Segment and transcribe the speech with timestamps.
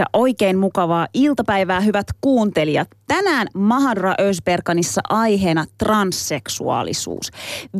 [0.00, 2.88] Ja oikein mukavaa iltapäivää, hyvät kuuntelijat.
[3.06, 7.30] Tänään Mahadra Ösberkanissa aiheena transseksuaalisuus.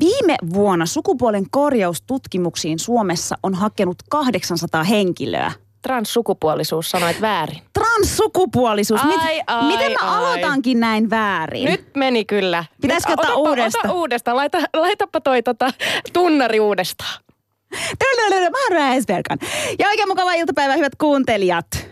[0.00, 5.52] Viime vuonna sukupuolen korjaustutkimuksiin Suomessa on hakenut 800 henkilöä.
[5.82, 7.58] Transsukupuolisuus, sanoit väärin.
[7.72, 9.04] Transsukupuolisuus.
[9.04, 10.18] Mit, Ai, miten mä ai.
[10.18, 11.64] aloitankin näin väärin?
[11.64, 12.64] Nyt meni kyllä.
[12.80, 13.90] Pitäisikö ottaa uudestaan?
[13.90, 14.36] Ota uudestaan.
[14.36, 15.70] Laita, laitapa toi tota,
[16.12, 17.20] tunnari uudestaan.
[18.50, 19.38] Mahadra Ösberkan.
[19.78, 21.89] Ja oikein mukavaa iltapäivää, hyvät kuuntelijat.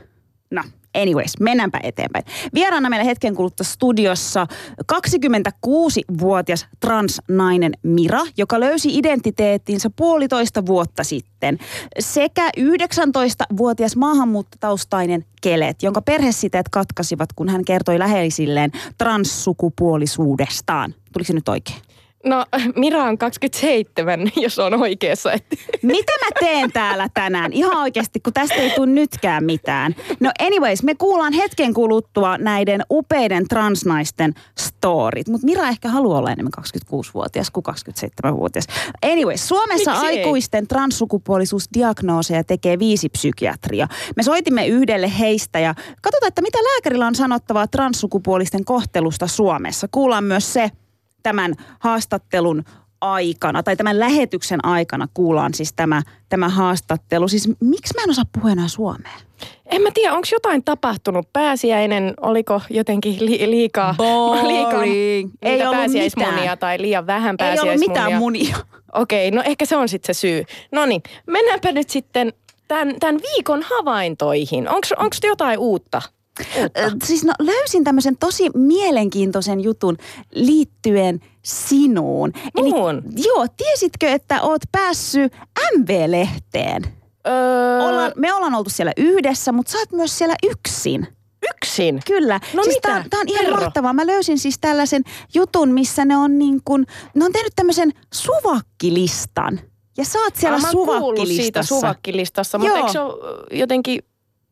[0.95, 2.25] Anyways, mennäänpä eteenpäin.
[2.55, 4.47] Vieraana meillä hetken kuluttua studiossa
[4.93, 11.59] 26-vuotias transnainen Mira, joka löysi identiteettinsä puolitoista vuotta sitten.
[11.99, 20.95] Sekä 19-vuotias maahanmuuttotaustainen Kelet, jonka perhesiteet katkasivat, kun hän kertoi läheisilleen transsukupuolisuudestaan.
[21.13, 21.88] Tuliko se nyt oikein?
[22.29, 25.31] No, Mira on 27, jos on oikeassa.
[25.83, 27.53] Mitä mä teen täällä tänään?
[27.53, 29.95] Ihan oikeasti, kun tästä ei tule nytkään mitään.
[30.21, 35.29] No anyways, me kuullaan hetken kuluttua näiden upeiden transnaisten storit.
[35.29, 38.67] Mutta Mira ehkä haluaa olla enemmän 26-vuotias kuin 27-vuotias.
[39.13, 40.19] Anyways, Suomessa Miksi ei?
[40.19, 43.89] aikuisten transsukupuolisuusdiagnooseja tekee viisi psykiatria.
[44.17, 49.89] Me soitimme yhdelle heistä ja katsotaan, että mitä lääkärillä on sanottavaa transsukupuolisten kohtelusta Suomessa.
[49.91, 50.71] Kuullaan myös se
[51.23, 52.65] tämän haastattelun
[53.01, 57.29] aikana, tai tämän lähetyksen aikana kuullaan siis tämä, tämä haastattelu.
[57.29, 59.13] Siis miksi mä en osaa puhua enää suomea?
[59.67, 61.33] en mä tiedä, onko jotain tapahtunut.
[61.33, 63.95] Pääsiäinen, oliko jotenkin li, liikaa,
[64.47, 65.31] liikaa Boring.
[65.43, 66.59] ei Ei ollut pääsiäismunia mitään.
[66.59, 67.75] tai liian vähän Ei pääsiäismunia.
[67.75, 68.57] ollut mitään munia.
[68.93, 70.45] Okei, no ehkä se on sitten se syy.
[70.73, 72.33] No niin, mennäänpä nyt sitten
[72.69, 74.69] tämän, tämän viikon havaintoihin.
[74.69, 76.03] Onko jotain uutta?
[76.61, 77.07] Uutta?
[77.07, 79.97] Siis no löysin tämmöisen tosi mielenkiintoisen jutun
[80.35, 82.33] liittyen sinuun.
[82.57, 83.03] Muun?
[83.17, 85.33] joo, tiesitkö, että oot päässyt
[85.79, 86.83] MV-lehteen?
[87.27, 91.07] Öö, Ollaan, me ollaan oltu siellä yhdessä, mutta sä oot myös siellä yksin.
[91.51, 92.01] yksin.
[92.07, 92.41] Kyllä.
[92.55, 92.89] No siis mitä?
[92.89, 93.61] Tää, tää on ihan Kerro.
[93.61, 93.93] mahtavaa.
[93.93, 95.03] Mä löysin siis tällaisen
[95.35, 99.61] jutun, missä ne on niin kuin, ne on tehnyt tämmöisen suvakkilistan.
[99.97, 101.43] Ja sä oot siellä Ah, suvakkilistassa.
[101.43, 102.79] siitä suvakkilistassa, mutta Joo.
[102.79, 104.03] eikö se ole jotenkin,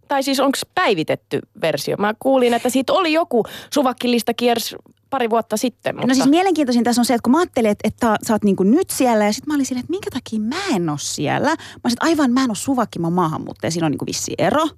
[0.09, 1.97] tai siis onko päivitetty versio?
[1.97, 3.45] Mä kuulin, että siitä oli joku
[3.75, 4.77] suvakkilista kiersi
[5.11, 7.89] pari vuotta sitten, mutta No siis mielenkiintoisin tässä on se, että kun mä ajattelin, että,
[7.89, 10.41] että sä oot niin kuin nyt siellä ja sitten mä olin silleen, että minkä takia
[10.41, 11.49] mä en ole siellä.
[11.49, 13.71] Mä olisin, aivan mä en ole suvakki, mä oon maahanmuuttaja.
[13.71, 14.69] Siinä on niin kuin vissi ero.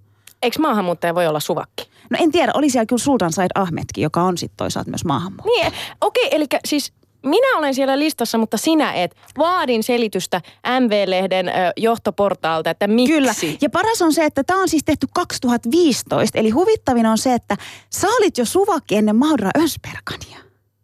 [0.43, 1.89] eikö maahanmuuttaja voi olla suvakki?
[2.11, 5.71] No en tiedä, oli siellä kyllä Sultan Said Ahmetkin, joka on sitten toisaalta myös maahanmuuttaja.
[5.71, 6.93] Niin, okei, eli siis
[7.23, 9.17] minä olen siellä listassa, mutta sinä et.
[9.39, 10.41] Vaadin selitystä
[10.81, 13.13] MV-lehden johtoportaalta, että miksi.
[13.13, 13.35] Kyllä.
[13.61, 16.39] Ja paras on se, että tämä on siis tehty 2015.
[16.39, 17.57] Eli huvittavin on se, että
[17.91, 20.39] sä olit jo suvakki ennen Maudra Ösbergania.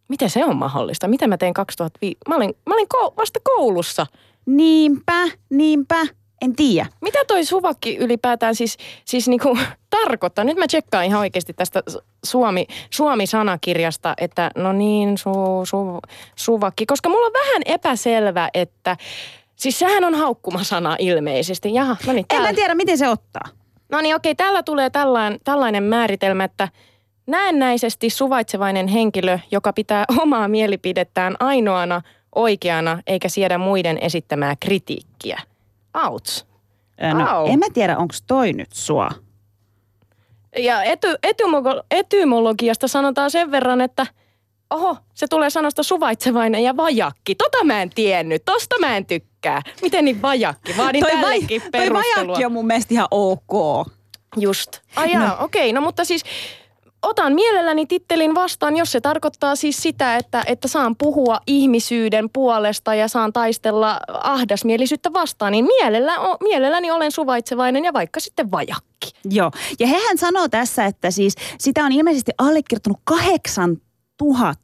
[0.08, 1.08] Miten se on mahdollista?
[1.08, 2.16] Mitä mä tein 2005?
[2.28, 4.06] Mä olin, mä olin kou- vasta koulussa.
[4.46, 6.06] Niinpä, niinpä.
[6.42, 6.86] En tiedä.
[7.00, 9.58] Mitä toi suvakki ylipäätään siis, siis niinku
[10.04, 10.44] tarkoittaa?
[10.44, 11.82] Nyt mä tsekkaan ihan oikeasti tästä
[12.24, 15.32] Suomi, Suomi-sanakirjasta, että no niin, su,
[15.64, 16.00] su,
[16.36, 16.86] suvakki.
[16.86, 18.96] Koska mulla on vähän epäselvä, että
[19.56, 21.74] siis sehän on haukkumasana ilmeisesti.
[21.74, 22.26] Jaha, no niin.
[22.30, 23.48] En mä tiedä, miten se ottaa.
[23.92, 26.68] No niin, okei, täällä tulee tällainen, tällainen määritelmä, että
[27.26, 32.02] näennäisesti suvaitsevainen henkilö, joka pitää omaa mielipidettään ainoana
[32.34, 35.40] oikeana eikä siedä muiden esittämää kritiikkiä.
[35.94, 36.46] Outs.
[37.14, 37.46] No, Au.
[37.46, 39.10] en mä tiedä, onko toi nyt sua.
[40.58, 44.06] Ja ety, etymogo, etymologiasta sanotaan sen verran, että
[44.70, 47.34] oho, se tulee sanasta suvaitsevainen ja vajakki.
[47.34, 49.62] Tota mä en tiennyt, tosta mä en tykkää.
[49.82, 50.76] Miten niin vajakki?
[50.76, 53.86] Vaadin toi, tällekin toi vajakki on mun mielestä ihan ok.
[54.36, 54.80] Just.
[54.96, 55.36] Ai no.
[55.40, 55.72] okei.
[55.72, 56.24] No mutta siis
[57.04, 62.94] otan mielelläni tittelin vastaan, jos se tarkoittaa siis sitä, että, että saan puhua ihmisyyden puolesta
[62.94, 69.10] ja saan taistella ahdasmielisyyttä vastaan, niin mielellä, mielelläni olen suvaitsevainen ja vaikka sitten vajakki.
[69.30, 69.50] Joo.
[69.80, 74.63] Ja hehän sanoo tässä, että siis sitä on ilmeisesti allekirjoittanut 8000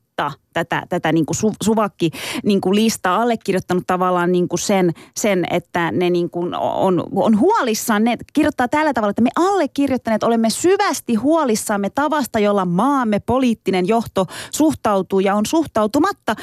[0.53, 2.11] tätä, tätä niin kuin su, suvakki
[2.45, 7.39] niin kuin listaa allekirjoittanut tavallaan niin kuin sen, sen, että ne niin kuin on, on
[7.39, 8.05] huolissaan.
[8.05, 14.27] Ne kirjoittaa tällä tavalla, että me allekirjoittaneet olemme syvästi huolissaamme tavasta, jolla maamme poliittinen johto
[14.53, 16.37] suhtautuu ja on suhtautumatta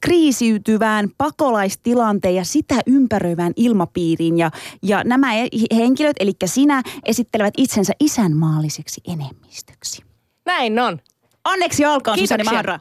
[0.00, 4.38] kriisiytyvään pakolaistilanteen ja sitä ympäröivään ilmapiiriin.
[4.38, 4.50] Ja,
[4.82, 5.32] ja nämä
[5.76, 10.02] henkilöt, eli sinä, esittelevät itsensä isänmaalliseksi enemmistöksi.
[10.46, 10.98] Näin on.
[11.44, 12.52] Onneksi olkoon, Kiitoksia.
[12.52, 12.78] Mahra.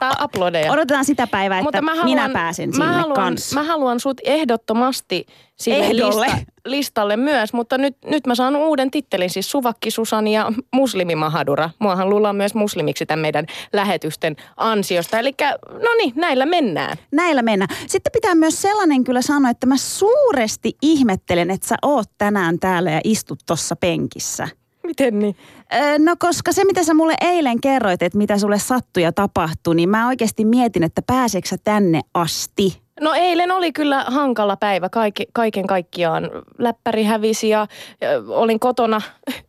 [0.00, 0.72] Tää aplodeja.
[0.72, 3.54] Odotetaan sitä päivää, että Mutta mä haluan, minä pääsen sinne mä haluan, kanssa.
[3.54, 5.26] Mä haluan sut ehdottomasti
[5.56, 6.26] sille Ehdolle.
[6.26, 11.14] lista, listalle myös, mutta nyt, nyt mä saan uuden tittelin, siis Suvakki Susani ja Muslimi
[11.14, 11.70] Mahadura.
[11.78, 15.18] Muahan luullaan myös muslimiksi tämän meidän lähetysten ansiosta.
[15.18, 15.34] Eli
[15.72, 16.96] no niin, näillä mennään.
[17.12, 17.76] Näillä mennään.
[17.86, 22.90] Sitten pitää myös sellainen kyllä sanoa, että mä suuresti ihmettelen, että sä oot tänään täällä
[22.90, 24.48] ja istut tuossa penkissä.
[24.90, 25.36] Miten niin?
[25.74, 29.74] Öö, No koska se, mitä sä mulle eilen kerroit, että mitä sulle sattui ja tapahtui,
[29.74, 32.80] niin mä oikeasti mietin, että pääseekö sä tänne asti.
[33.00, 36.30] No eilen oli kyllä hankala päivä kaikki, kaiken kaikkiaan.
[36.58, 37.66] Läppäri hävisi ja,
[38.00, 39.00] ja olin kotona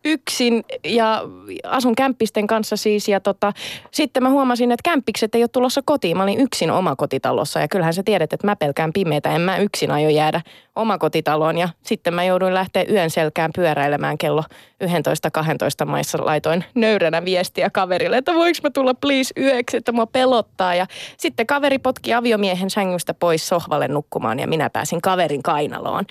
[0.05, 1.21] yksin ja
[1.63, 3.07] asun kämppisten kanssa siis.
[3.07, 3.53] Ja tota,
[3.91, 6.17] sitten mä huomasin, että kämppikset ei ole tulossa kotiin.
[6.17, 9.35] Mä olin yksin omakotitalossa ja kyllähän sä tiedät, että mä pelkään pimeätä.
[9.35, 10.41] En mä yksin aio jäädä
[10.75, 14.43] omakotitaloon ja sitten mä jouduin lähteä yön selkään pyöräilemään kello
[14.83, 16.25] 11-12 maissa.
[16.25, 20.75] Laitoin nöyränä viestiä kaverille, että voiko mä tulla please yöksi, että mua pelottaa.
[20.75, 20.87] Ja
[21.17, 26.05] sitten kaveri potki aviomiehen sängystä pois sohvalle nukkumaan ja minä pääsin kaverin kainaloon.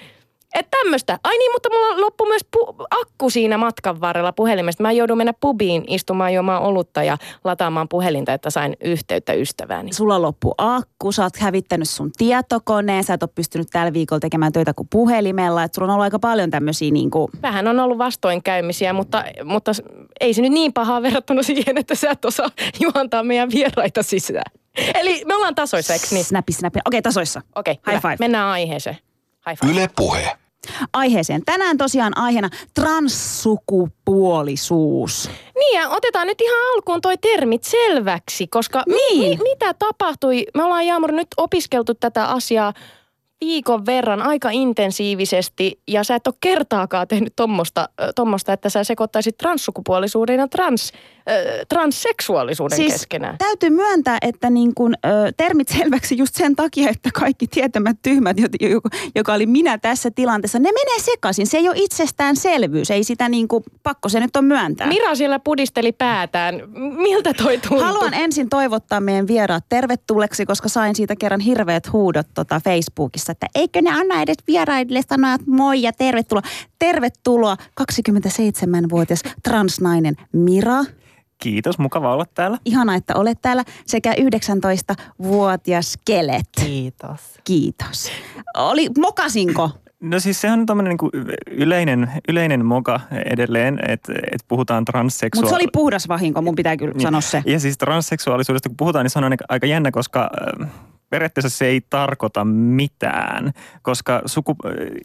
[0.54, 1.18] Että tämmöistä.
[1.24, 4.82] Ai niin, mutta mulla loppui myös pu- akku siinä matkan varrella puhelimesta.
[4.82, 9.92] Mä joudun mennä pubiin istumaan juomaan olutta ja lataamaan puhelinta, että sain yhteyttä ystävääni.
[9.92, 14.52] Sulla loppu akku, sä oot hävittänyt sun tietokoneen, sä et ole pystynyt tällä viikolla tekemään
[14.52, 15.62] töitä kuin puhelimella.
[15.62, 19.72] Että sulla on ollut aika paljon tämmöisiä niin kuin, Vähän on ollut vastoinkäymisiä, mutta, mutta
[20.20, 22.50] ei se nyt niin pahaa verrattuna siihen, että sä et osaa
[22.80, 24.52] juontaa meidän vieraita sisään.
[24.94, 26.24] Eli me ollaan tasoissa, eikö niin?
[26.24, 26.78] snappi, snappi.
[26.84, 27.40] Okei, tasoissa.
[27.56, 28.00] Okei, High hyvä.
[28.00, 28.16] five.
[28.20, 28.96] Mennään aiheeseen.
[29.48, 29.72] High five.
[29.72, 30.36] Yle Puhe.
[30.92, 31.42] Aiheeseen.
[31.44, 35.30] Tänään tosiaan aiheena transsukupuolisuus.
[35.58, 39.38] Niin ja otetaan nyt ihan alkuun toi termit selväksi, koska mi- Niin.
[39.38, 40.46] mi- mitä tapahtui?
[40.56, 42.72] Me ollaan Jaamur nyt opiskeltu tätä asiaa
[43.40, 49.38] viikon verran aika intensiivisesti ja sä et ole kertaakaan tehnyt tommosta, tommosta että sä sekoittaisit
[49.38, 50.92] transsukupuolisuuden ja trans,
[51.30, 53.38] ö, transseksuaalisuuden Siis keskenään.
[53.38, 58.38] täytyy myöntää, että niin kun, ö, termit selväksi just sen takia, että kaikki tietämät tyhmät,
[58.38, 58.80] jo- jo-
[59.14, 61.46] joka oli minä tässä tilanteessa, ne menee sekaisin.
[61.46, 64.86] Se ei ole itsestäänselvyys, ei sitä niin kuin, pakko se nyt on myöntää.
[64.86, 66.62] Mira siellä pudisteli päätään.
[66.96, 67.80] Miltä toi tuntui?
[67.86, 73.46] Haluan ensin toivottaa meidän vieraat tervetulleeksi, koska sain siitä kerran hirveät huudot tota Facebookissa, että
[73.54, 76.42] eikö ne anna edes vieraille sanoa että moi ja tervetuloa.
[76.78, 80.84] Tervetuloa 27-vuotias transnainen Mira.
[81.38, 82.58] Kiitos, mukava olla täällä.
[82.64, 83.64] Ihana, että olet täällä.
[83.86, 86.46] Sekä 19-vuotias Kelet.
[86.64, 87.20] Kiitos.
[87.44, 88.10] Kiitos.
[88.56, 89.70] Oli, mokasinko?
[90.00, 95.58] No siis sehän on tämmöinen niin yleinen, yleinen moka edelleen, että et puhutaan Mutta transseksuaalisuudesta.
[95.58, 97.02] se oli puhdas vahinko, mun pitää kyllä Niin.
[97.02, 97.42] sanoa se.
[97.46, 100.30] Ja siis transseksuaalisuudesta kun puhutaan, niin se on aika- aika jännä, koska
[100.62, 100.68] äh,
[101.10, 103.52] periaatteessa se ei tarkoita mitään,
[103.82, 104.56] koska suku,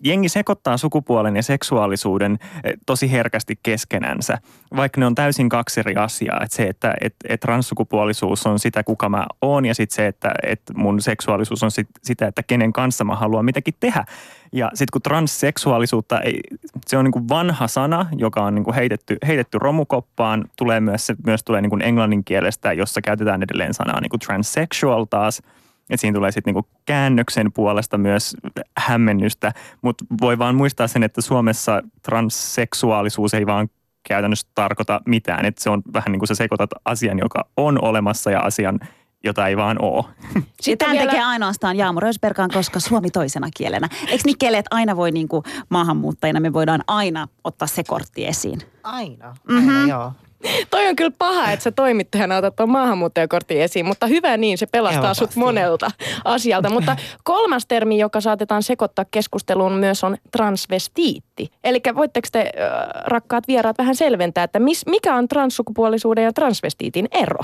[0.03, 4.37] jengi sekoittaa sukupuolen ja seksuaalisuuden äh, tosi herkästi keskenänsä,
[4.75, 6.41] vaikka ne on täysin kaksi eri asiaa.
[6.43, 10.31] Että se, että et, et transsukupuolisuus on sitä, kuka mä oon, ja sitten se, että
[10.43, 14.05] et mun seksuaalisuus on sit, sitä, että kenen kanssa mä haluan mitäkin tehdä.
[14.51, 16.39] Ja sitten kun transseksuaalisuutta, ei,
[16.87, 21.05] se on niin kuin vanha sana, joka on niin kuin heitetty, heitetty romukoppaan, tulee myös,
[21.05, 25.41] se myös tulee niin kuin englannin kielestä, jossa käytetään edelleen sanaa niin kuin transsexual taas.
[25.89, 28.37] Et siinä tulee sitten niinku käännöksen puolesta myös
[28.77, 33.69] hämmennystä, mutta voi vaan muistaa sen, että Suomessa transseksuaalisuus ei vaan
[34.07, 35.45] käytännössä tarkoita mitään.
[35.45, 38.79] Et se on vähän niin kuin sä sekoitat asian, joka on olemassa ja asian,
[39.23, 40.05] jota ei vaan ole.
[40.61, 43.89] Sitten Tämän vielä- tekee ainoastaan Jaamu Rösbergaan, koska suomi toisena kielenä.
[44.07, 48.27] Eikö niin kele, että aina voi niin kuin maahanmuuttajina, me voidaan aina ottaa se kortti
[48.27, 48.59] esiin.
[48.83, 49.25] Aina.
[49.25, 49.87] Aina, mm-hmm.
[49.87, 50.13] joo.
[50.71, 54.65] Toi on kyllä paha, että sä toimittajana otat tuon maahanmuuttajakortin esiin, mutta hyvä niin, se
[54.65, 55.25] pelastaa Helposti.
[55.25, 55.91] sut monelta
[56.25, 56.69] asialta.
[56.69, 61.51] Mutta kolmas termi, joka saatetaan sekoittaa keskusteluun myös on transvestiitti.
[61.63, 67.07] Eli voitteko te, äh, rakkaat vieraat, vähän selventää, että mis, mikä on transsukupuolisuuden ja transvestiitin
[67.11, 67.39] ero?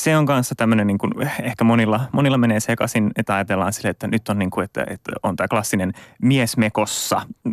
[0.00, 1.12] se on kanssa tämmöinen, niin kuin,
[1.42, 5.12] ehkä monilla, monilla menee sekaisin, että ajatellaan sille, että nyt on, niin kuin, että, että
[5.22, 7.52] on tämä klassinen miesmekossa mm,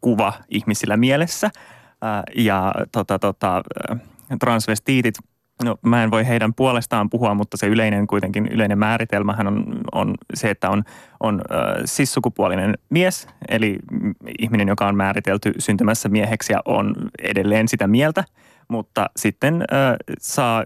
[0.00, 1.50] kuva ihmisillä mielessä.
[2.02, 3.62] Ää, Ja tota, tota,
[4.40, 5.14] transvestiitit,
[5.64, 10.14] no mä en voi heidän puolestaan puhua, mutta se yleinen kuitenkin, yleinen määritelmähän on, on
[10.34, 10.82] se, että on,
[11.20, 13.78] on äh, sissukupuolinen mies, eli
[14.38, 18.24] ihminen, joka on määritelty syntymässä mieheksi ja on edelleen sitä mieltä,
[18.68, 20.64] mutta sitten äh, saa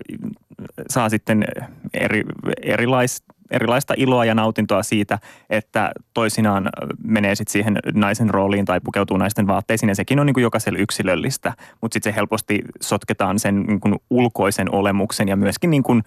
[0.89, 1.45] saa sitten
[1.95, 2.23] eri,
[2.63, 5.19] erilais, erilaista iloa ja nautintoa siitä,
[5.51, 6.69] että toisinaan
[7.05, 10.79] menee sitten siihen naisen rooliin tai pukeutuu naisten vaatteisiin ja sekin on niin kuin jokaiselle
[10.79, 16.03] yksilöllistä, mutta sitten se helposti sotketaan sen niin kuin ulkoisen olemuksen ja myöskin niin kuin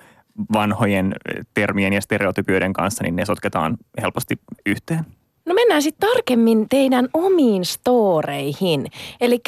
[0.54, 1.16] vanhojen
[1.54, 5.06] termien ja stereotypioiden kanssa, niin ne sotketaan helposti yhteen.
[5.46, 8.86] No mennään sitten tarkemmin teidän omiin storeihin.
[9.22, 9.40] Eli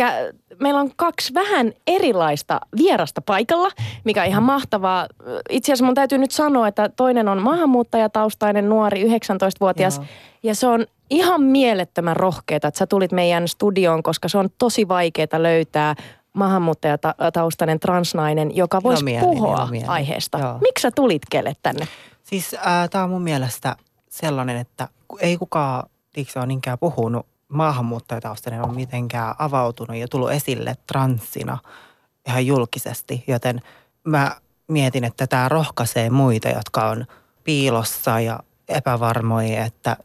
[0.60, 3.70] meillä on kaksi vähän erilaista vierasta paikalla,
[4.04, 5.08] mikä on ihan mahtavaa.
[5.50, 9.98] Itse asiassa mun täytyy nyt sanoa, että toinen on maahanmuuttajataustainen nuori, 19-vuotias.
[9.98, 10.06] Joo.
[10.44, 14.88] Ja se on ihan mielettömän rohkeeta, että sä tulit meidän studioon, koska se on tosi
[14.88, 15.96] vaikeaa löytää
[16.34, 20.60] maahanmuuttajataustainen transnainen, joka voisi puhua aiheesta.
[20.62, 21.88] Miksi sä tulit Kelle tänne?
[22.24, 23.76] Siis äh, tämä on mun mielestä
[24.10, 24.88] sellainen, että
[25.20, 31.58] ei kukaan tiiäksä, ole niinkään puhunut maahanmuuttajataustainen on mitenkään avautunut ja tullut esille transsina
[32.28, 33.62] ihan julkisesti, joten
[34.04, 34.32] mä
[34.68, 37.06] mietin, että tämä rohkaisee muita, jotka on
[37.44, 39.98] piilossa ja epävarmoja, että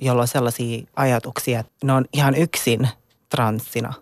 [0.00, 2.88] jolla on sellaisia ajatuksia, että ne on ihan yksin
[3.28, 3.92] transsina.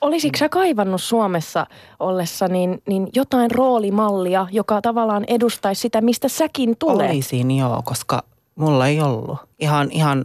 [0.00, 1.66] Olisitko sä kaivannut Suomessa
[2.00, 7.10] ollessa niin, niin jotain roolimallia, joka tavallaan edustaisi sitä, mistä säkin tulet?
[7.10, 8.22] Olisin joo, koska
[8.54, 9.38] mulla ei ollut.
[9.58, 10.24] Ihan, ihan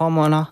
[0.00, 0.46] homona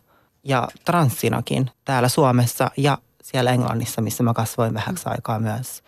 [0.44, 5.82] ja transsinakin täällä Suomessa ja siellä Englannissa, missä mä kasvoin vähäksi aikaa myös.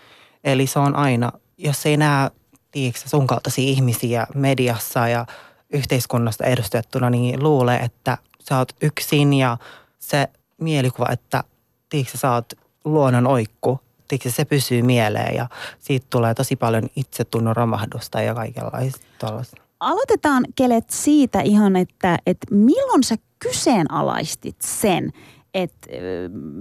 [0.45, 2.31] Eli se on aina, jos ei näe
[2.71, 5.27] tiiäksä, sun kaltaisia ihmisiä mediassa ja
[5.73, 8.19] yhteiskunnasta edustettuna, niin luulee, että
[8.49, 9.59] sä oot yksin ja
[9.99, 10.29] se
[10.59, 11.45] mielikuva, että
[11.89, 12.53] tiiäksä, sä oot
[12.85, 19.07] luonnon oikku, tiiäksä, se pysyy mieleen ja siitä tulee tosi paljon itsetunnon romahdusta ja kaikenlaista
[19.19, 19.63] tuollaista.
[19.81, 25.13] Aloitetaan Kelet siitä ihan, että, että milloin sä kyseenalaistit sen,
[25.55, 25.73] et,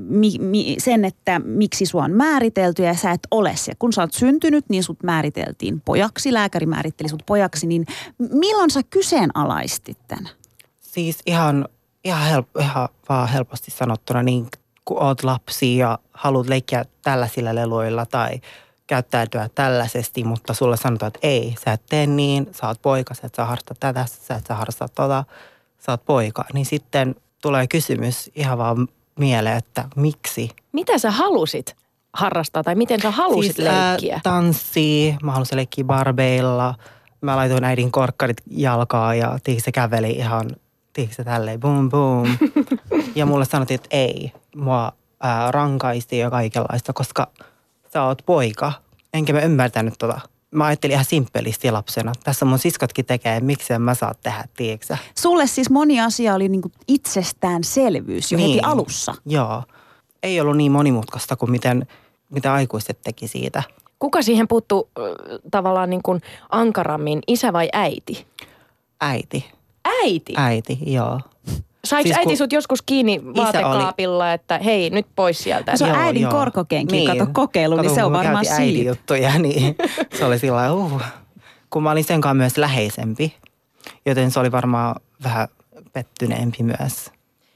[0.09, 3.71] mi, mi, sen, että miksi sua on määritelty ja sä et ole se.
[3.79, 7.85] Kun sä oot syntynyt, niin sut määriteltiin pojaksi, lääkäri määritteli sut pojaksi, niin
[8.17, 10.29] milloin sä kyseenalaistit tämän?
[10.79, 11.67] Siis ihan,
[12.03, 14.47] ihan, help, ihan vaan helposti sanottuna, niin
[14.85, 18.41] kun oot lapsi ja haluat leikkiä tällaisilla leluilla tai
[18.87, 23.21] käyttäytyä tällaisesti, mutta sulle sanotaan, että ei, sä et tee niin, sä oot poika, sä
[23.27, 25.23] et saa harrastaa tätä, sä et saa harrastaa tota,
[25.85, 26.45] sä oot poika.
[26.53, 28.87] Niin sitten tulee kysymys ihan vaan
[29.19, 30.49] mieleen, että miksi?
[30.71, 31.75] Mitä sä halusit
[32.13, 34.15] harrastaa tai miten sä halusit siis, leikkiä?
[34.15, 36.75] Äh, tanssii, mä halusin leikkiä barbeilla.
[37.21, 40.49] Mä laitoin äidin korkkarit jalkaa ja se käveli ihan,
[41.11, 42.37] se tälleen, boom boom.
[43.15, 47.27] ja mulle sanottiin, että ei, mua ää, rankaisti ja kaikenlaista, koska
[47.93, 48.73] sä oot poika.
[49.13, 50.19] Enkä mä ymmärtänyt tota
[50.51, 52.13] mä ajattelin ihan simppelisti lapsena.
[52.23, 56.49] Tässä mun siskotkin tekee, miksi en mä saa tehdä, tiedätkö Sulle siis moni asia oli
[56.49, 59.15] niinku itsestäänselvyys jo niin, heti alussa.
[59.25, 59.63] Joo.
[60.23, 61.87] Ei ollut niin monimutkaista kuin miten,
[62.29, 63.63] mitä aikuiset teki siitä.
[63.99, 68.25] Kuka siihen puuttuu äh, tavallaan niin kuin ankarammin, isä vai äiti?
[69.01, 69.45] Äiti.
[69.85, 70.33] Äiti?
[70.37, 71.19] Äiti, joo.
[71.85, 74.33] Saiko siis äiti sut joskus kiinni vaatekaapilla, oli...
[74.33, 75.71] että hei, nyt pois sieltä?
[75.71, 76.31] No se on joo, äidin joo.
[76.31, 77.17] korkokenki, niin.
[77.17, 78.89] kato kokeilu, kato, niin se on varmaan siitä.
[78.89, 79.75] juttuja, niin
[80.13, 81.01] se oli sillä uh.
[81.69, 83.35] Kun mä olin sen kanssa myös läheisempi,
[84.05, 85.47] joten se oli varmaan vähän
[85.93, 87.11] pettyneempi myös.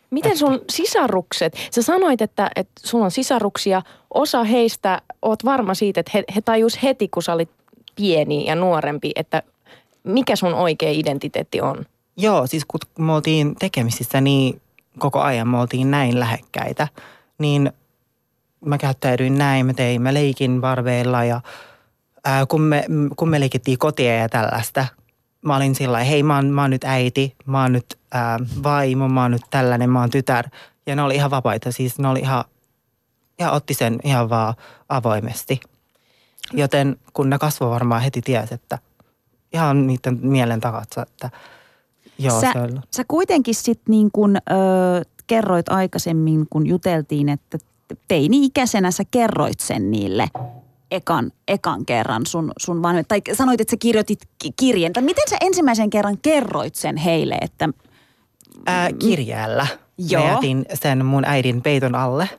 [0.09, 3.81] Miten sun sisarukset, sä sanoit, että, että sulla on sisaruksia,
[4.13, 7.49] osa heistä, oot varma siitä, että he, he tajus heti, kun sä olit
[7.95, 9.43] pieni ja nuorempi, että
[10.03, 11.85] mikä sun oikea identiteetti on?
[12.17, 14.61] Joo, siis kun me oltiin tekemisissä niin
[14.99, 16.87] koko ajan, me oltiin näin lähekkäitä,
[17.37, 17.71] niin
[18.65, 21.41] mä käyttäydyin näin, mä tein, mä leikin barbeilla ja
[22.25, 24.85] ää, kun, me, kun me leikittiin kotia ja tällaista,
[25.41, 29.09] mä olin sillä hei mä oon, mä oon nyt äiti, mä oon nyt ää, vaimo,
[29.09, 30.49] mä oon nyt tällainen, mä oon tytär.
[30.85, 32.43] Ja ne oli ihan vapaita, siis ne oli ihan,
[33.39, 34.53] ja otti sen ihan vaan
[34.89, 35.59] avoimesti.
[36.53, 38.79] Joten kun ne kasvoi varmaan heti ties, että
[39.53, 41.29] ihan niiden mielen takaa, että–
[42.17, 42.53] Joo, sä,
[42.95, 44.41] sä kuitenkin sitten niin kun, ö,
[45.27, 47.57] kerroit aikaisemmin, kun juteltiin, että
[48.07, 50.27] teini-ikäisenä sä kerroit sen niille
[50.91, 53.21] ekan, ekan kerran sun, sun vanhemmille.
[53.21, 54.19] Tai sanoit, että sä kirjoitit
[54.59, 54.93] kirjeen.
[54.93, 57.69] Tai miten sä ensimmäisen kerran kerroit sen heille, että...
[58.65, 59.67] Ää, kirjäällä.
[59.97, 60.23] Joo.
[60.23, 62.29] Mä jätin sen mun äidin peiton alle.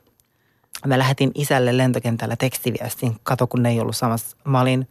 [0.85, 3.15] Mä lähetin isälle lentokentällä tekstiviestin.
[3.23, 4.37] Kato, kun ne ei ollut samassa.
[4.43, 4.87] Mä olin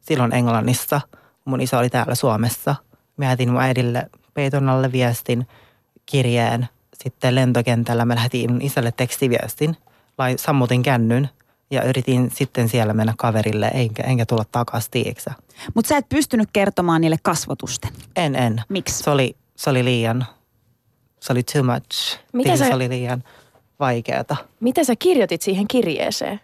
[0.00, 1.00] silloin Englannissa.
[1.44, 2.74] Mun isä oli täällä Suomessa.
[3.16, 5.46] Mä jätin mun äidille peiton alle viestin,
[6.06, 6.68] kirjeen.
[6.94, 9.76] Sitten lentokentällä mä lähetin isälle tekstiviestin,
[10.18, 11.28] lai, sammutin kännyn
[11.70, 15.32] ja yritin sitten siellä mennä kaverille, enkä, enkä tulla takaisin, tiiäksä.
[15.74, 17.90] Mutta sä et pystynyt kertomaan niille kasvotusten.
[18.16, 18.62] En, en.
[18.68, 19.02] Miksi?
[19.02, 20.26] Se oli, se oli liian,
[21.20, 22.18] se oli too much.
[22.32, 23.24] Mitä sä, se oli liian
[23.80, 24.36] vaikeata.
[24.60, 26.40] Mitä sä kirjoitit siihen kirjeeseen?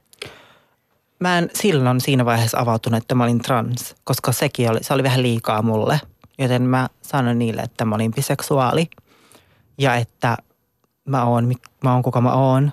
[1.20, 5.02] mä en silloin siinä vaiheessa avautunut, että mä olin trans, koska sekin oli, se oli
[5.02, 6.00] vähän liikaa mulle.
[6.40, 8.90] Joten mä sanoin niille, että mä olin biseksuaali
[9.78, 10.36] ja että
[11.04, 11.52] mä oon,
[11.84, 12.72] mä oon kuka mä oon.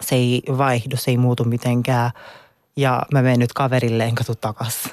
[0.00, 2.10] Se ei vaihdu, se ei muutu mitenkään.
[2.76, 4.88] Ja mä menen nyt kaverille enkä tuu takas.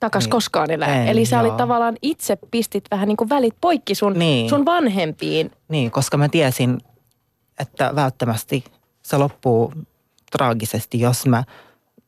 [0.00, 0.30] Takas Niin.
[0.30, 1.02] koskaan lähde.
[1.02, 4.48] En, Eli sä olit tavallaan itse pistit vähän niin kuin välit poikki sun, Niin.
[4.50, 5.50] sun vanhempiin.
[5.68, 6.80] Niin, koska mä tiesin,
[7.58, 8.56] että välttämättä
[9.02, 9.72] se loppuu
[10.32, 11.44] traagisesti, jos mä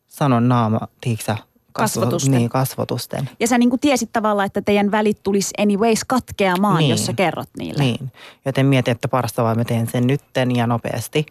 [0.07, 1.37] sanon naama, tiiäksä,
[1.75, 2.33] Kasvotusten.
[2.33, 3.31] Niin, kasvotusten.
[3.41, 6.91] Ja sä niin kuin tiesit tavallaan, että teidän välit tulisi anyways katkeamaan, Niin.
[6.91, 7.83] jos sä kerrot niille.
[7.83, 8.13] Niin,
[8.45, 11.27] joten mietin, että parasta vaan mä teen sen nytten ja nopeasti.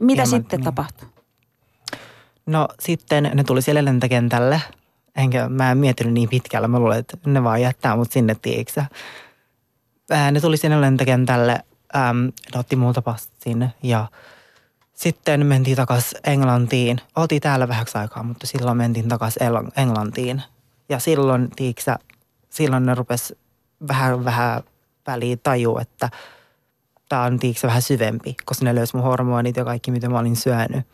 [0.00, 0.64] Mitä Ja mä- sitten niin.
[0.64, 1.08] tapahtui?
[2.46, 4.60] No sitten ne tuli siellä lentokentälle.
[5.16, 6.68] Enkä mä en miettinyt niin pitkällä.
[6.68, 8.84] Mä luulen, että ne vaan jättää mut sinne, tiiäksä.
[10.32, 11.52] Ne tuli sinne lentokentälle,
[11.96, 12.16] äm,
[12.54, 14.06] ne otti multa passin ja
[15.00, 17.00] sitten mentiin takas Englantiin.
[17.16, 19.38] Oltiin täällä vähäksi aikaa, mutta silloin mentiin takas
[19.76, 20.42] Englantiin.
[20.88, 21.98] Ja silloin, tiiäksä,
[22.50, 23.34] silloin ne rupes
[23.88, 24.62] vähän, vähän
[25.06, 26.10] väliin taju, että
[27.08, 30.36] tämä on tiiäksä, vähän syvempi, koska ne löysi mun hormonit ja kaikki, mitä mä olin
[30.36, 30.86] syönyt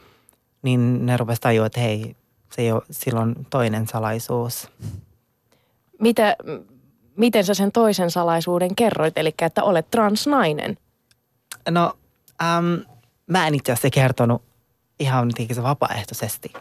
[0.62, 2.16] niin ne rupesi tajua, että hei,
[2.52, 4.68] se ei ole silloin toinen salaisuus.
[6.00, 6.36] Mitä,
[7.16, 9.18] miten sä sen toisen salaisuuden kerroit?
[9.18, 10.78] Eli että olet transnainen.
[11.70, 11.92] No,
[12.42, 12.96] äm,
[13.26, 14.42] mä en itse asiassa kertonut
[15.00, 16.52] ihan tiiäksä, vapaaehtoisesti,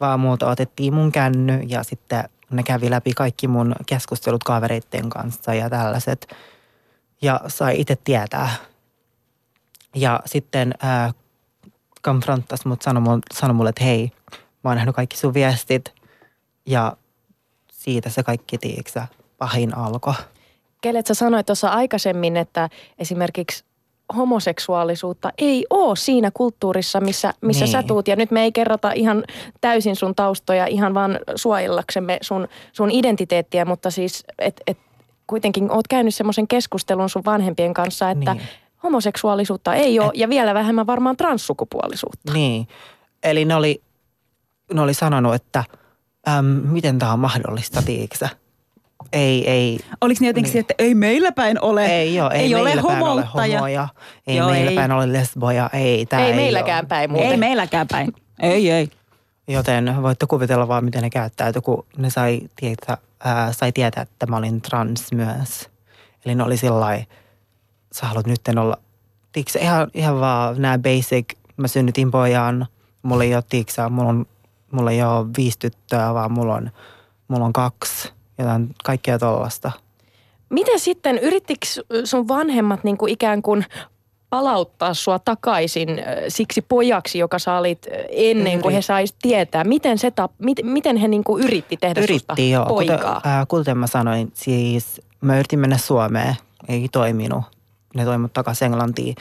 [0.00, 5.54] vaan multa otettiin mun känny ja sitten ne kävi läpi kaikki mun keskustelut kavereitten kanssa
[5.54, 6.34] ja tällaiset.
[7.22, 8.50] Ja sai itse tietää.
[9.94, 11.14] Ja sitten äh,
[12.02, 14.12] konfronttas mut, sanoi sano mulle, että hei,
[14.64, 15.94] mä oon nähnyt kaikki sun viestit.
[16.66, 16.96] Ja
[17.72, 19.06] siitä se kaikki, tiiäksä,
[19.38, 20.14] pahin alkoi.
[20.80, 23.64] Kelet sä sanoit tuossa aikaisemmin, että esimerkiksi
[24.16, 27.72] homoseksuaalisuutta ei ole siinä kulttuurissa, missä, missä Niin.
[27.72, 28.08] sä tuut.
[28.08, 29.24] Ja nyt me ei kerrota ihan
[29.60, 34.78] täysin sun taustoja, ihan vaan suojellaksemme sun, sun identiteettiä, mutta siis et, et
[35.26, 38.46] kuitenkin oot käynyt semmoisen keskustelun sun vanhempien kanssa, että Niin.
[38.82, 42.32] homoseksuaalisuutta ei ole ja vielä vähemmän varmaan transsukupuolisuutta.
[42.32, 42.68] Niin.
[43.22, 43.82] Eli ne oli,
[44.74, 45.64] ne oli sanonut, että
[46.28, 48.28] äm, miten tämä on mahdollista, tiiäksä?
[49.12, 50.60] Ei, ei, Oliko ne jotenkin niin.
[50.60, 53.88] että ei meillä päin ole, ei, ole, ei, ei ole ole homoutta ja- homoja,
[54.26, 54.74] ei Joo, meillä ei.
[54.76, 56.88] päin ole lesboja, ei, tää Ei ei, meilläkään ole.
[56.88, 57.30] päin muuten.
[57.30, 58.12] ei meilläkään päin.
[58.40, 58.90] Ei, ei.
[59.48, 64.26] Joten voitte kuvitella vaan, miten ne käyttäytyi, kun ne sai, tietää, ää, sai tietää, että
[64.26, 65.70] mä olin trans myös.
[66.24, 67.04] Eli ne oli sillä lailla,
[67.92, 68.76] sä haluat nytten olla,
[69.32, 72.66] tiiäksä, ihan, ihan vaan nämä basic, mä synnytin pojan,
[73.02, 74.26] mulla ei ole, tiiäksä, mulla, on,
[74.70, 76.70] mulla ei ole viisi tyttöä, vaan mulla on,
[77.28, 79.72] mulla on kaksi, jotain kaikkea tollasta.
[80.50, 81.66] Miten sitten, yrittikö
[82.04, 83.64] sun vanhemmat niin kuin ikään kuin
[84.30, 89.64] palauttaa sua takaisin äh, siksi pojaksi, joka sä olit äh, ennen kuin he sais tietää?
[89.64, 93.20] Miten, se tap, mit, miten he niin kuin yritti tehdä susta Yritti joo, kuten, poikaa?
[93.24, 96.34] ää, kuten mä sanoin, siis mä yritin mennä Suomeen,
[96.68, 97.44] ei toiminut.
[97.94, 99.14] Ne toimivat takaisin Englantiin.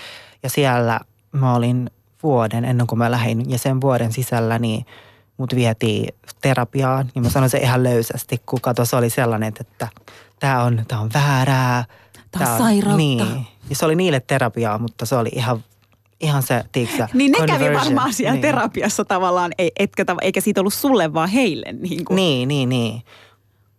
[0.44, 1.00] Ja siellä
[1.32, 1.90] mä olin
[2.24, 3.52] vuoden ennen kuin mä lähdin.
[3.52, 4.86] Ja sen vuoden sisällä niin
[5.38, 7.12] mut vietiin terapiaan.
[7.16, 9.88] Ja mä sanoin se ihan löysästi, kun kato, se oli sellainen, että
[10.40, 11.86] tämä on, tää on väärää.
[12.32, 12.98] Tää on sairautta.
[12.98, 13.48] Niin.
[13.70, 15.64] Ja se oli niille terapiaa, mutta se oli ihan,
[16.20, 18.42] ihan se, tiiäksä, Niin ne kävi varmaan siellä niin.
[18.42, 21.66] terapiassa tavallaan, ei- etkä, eikä siitä ollut sulle vaan heille.
[21.74, 22.16] Niin, kuin.
[22.16, 23.02] Niin, niin, niin.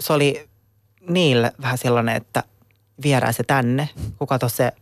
[0.00, 0.48] Se oli
[1.08, 2.42] niille vähän sellainen, että
[3.02, 3.88] viedään se tänne.
[4.18, 4.72] Kun kato se,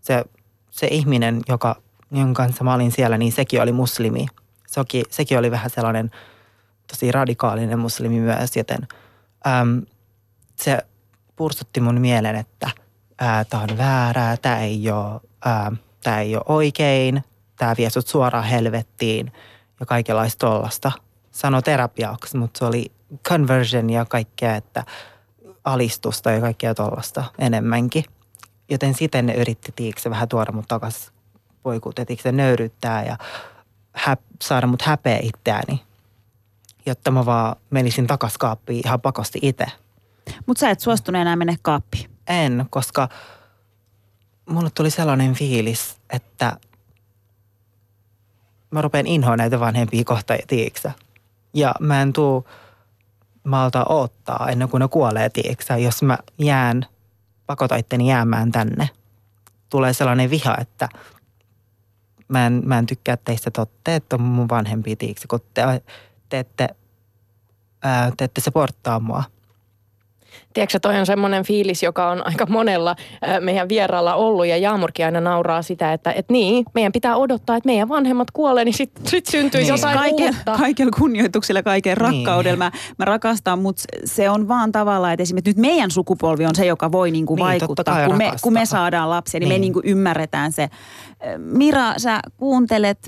[0.00, 0.24] se,
[0.70, 1.76] se ihminen, joka,
[2.10, 4.26] jonka kanssa mä olin siellä, niin sekin oli muslimi.
[4.66, 6.10] Sekin, sekin oli vähän sellainen
[6.86, 8.88] tosi radikaalinen muslimi myös, joten
[9.46, 9.82] äm,
[10.56, 10.78] se
[11.36, 12.70] pursutti mun mielen, että
[13.50, 15.20] tämä on väärää, tämä ei ole,
[16.02, 17.24] tää ei ole oikein,
[17.56, 19.32] tämä vie sut suoraan helvettiin
[19.80, 20.92] ja kaikenlaista tollasta.
[21.30, 22.92] Sano terapiaksi, mutta se oli
[23.28, 24.84] conversion ja kaikkea, että
[25.64, 28.04] alistusta ja kaikkea tollasta enemmänkin.
[28.70, 31.12] Joten siten ne yritti tiikse vähän tuoda mut takas
[31.62, 33.16] poikuuteen, tiikse nöyryttää ja
[33.96, 35.82] häp, saada mut häpeä itseäni.
[36.86, 39.66] Jotta mä vaan menisin takas kaappiin ihan pakosti itse.
[40.46, 42.10] Mutta sä et suostunut enää mennä kaappiin.
[42.26, 43.08] En, koska
[44.50, 46.56] mulle tuli sellainen fiilis, että
[48.70, 50.92] mä rupean inhoa näitä vanhempia kohta, tiiäksä.
[51.54, 52.48] Ja mä en tuu
[53.44, 55.76] malta odottaa ennen kuin ne kuolee, tiiäksä.
[55.76, 56.86] Jos mä jään,
[57.46, 58.88] pakota itteni jäämään tänne,
[59.70, 60.88] tulee sellainen viha, että
[62.28, 65.62] mä en, mä en tykkää teistä, että te ette ole mun vanhempia, tiiäksä, kun te,
[66.28, 66.68] te, ette,
[68.16, 69.24] te ette se porttaa mua.
[70.56, 72.96] Tiedätkö, toi on semmoinen fiilis, joka on aika monella
[73.40, 77.66] meidän vieraalla ollut ja Jaamurkin aina nauraa sitä, että et niin, meidän pitää odottaa, että
[77.66, 79.68] meidän vanhemmat kuolee, niin sitten sit syntyy Niin.
[79.68, 80.54] jotain kaiken, uutta.
[80.58, 81.96] kaikella kunnioituksella, kaiken Niin.
[81.98, 82.56] rakkaudella.
[82.58, 86.66] Mä, mä rakastan, mutta se on vaan tavallaan, että esimerkiksi nyt meidän sukupolvi on se,
[86.66, 88.06] joka voi niinku Niin, vaikuttaa.
[88.06, 89.54] Kun me, kun me saadaan lapsia, niin, niin.
[89.54, 89.60] me Niin.
[89.60, 90.68] niinku ymmärretään se.
[91.38, 92.98] Mira, sä kuuntelet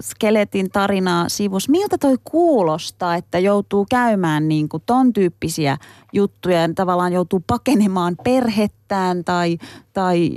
[0.00, 1.68] Skeletin tarinaa sivus.
[1.68, 5.76] Miltä toi kuulostaa, että joutuu käymään niinku ton tyyppisiä
[6.12, 9.58] juttuja ja tavallaan joutuu pakenemaan perhettään tai,
[9.92, 10.30] tai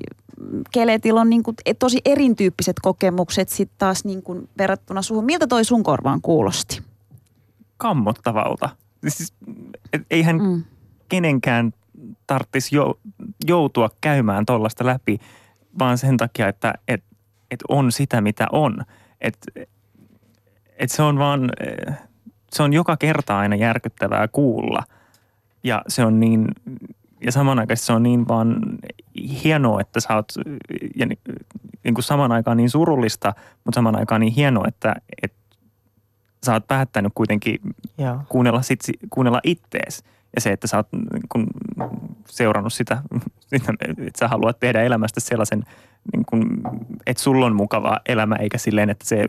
[0.71, 5.25] Keletillä on niinku tosi erityyppiset kokemukset sitten taas niinku verrattuna suhun.
[5.25, 6.81] Miltä toi sun korvaan kuulosti?
[7.77, 8.69] Kammottavalta.
[9.07, 9.33] Siis,
[9.93, 10.43] et eihän Mm.
[10.43, 10.63] mm.
[11.09, 11.73] kenenkään
[12.27, 12.99] tarvitsisi jo,
[13.45, 15.19] joutua käymään tuollaista läpi,
[15.79, 17.03] vaan sen takia, että et,
[17.51, 18.77] et on sitä, mitä on.
[19.21, 19.37] Et,
[20.77, 21.95] et se on vaan, eh,
[22.51, 24.83] se on joka kerta aina järkyttävää kuulla.
[25.63, 26.47] Ja se on niin,
[27.25, 28.55] ja samanaikaisesti se on niin vaan
[29.43, 30.33] hienoa, että sä oot,
[30.95, 31.19] ja ni-
[31.83, 33.33] niin kuin saman aikaan niin surullista,
[33.65, 35.37] mutta saman aikaan niin hienoa, että, että
[36.45, 37.59] sä oot päättänyt kuitenkin
[37.97, 38.19] Joo.
[38.29, 40.03] kuunnella, sit, kuunnella ittees.
[40.35, 41.47] Ja se, että sä oot niin kun,
[42.25, 43.01] seurannut sitä,
[43.39, 43.73] sitä,
[44.07, 45.63] että sä haluat tehdä elämästä sellaisen,
[46.13, 46.61] niin kun,
[47.07, 49.25] että sulla on mukava elämä, eikä silleen, että se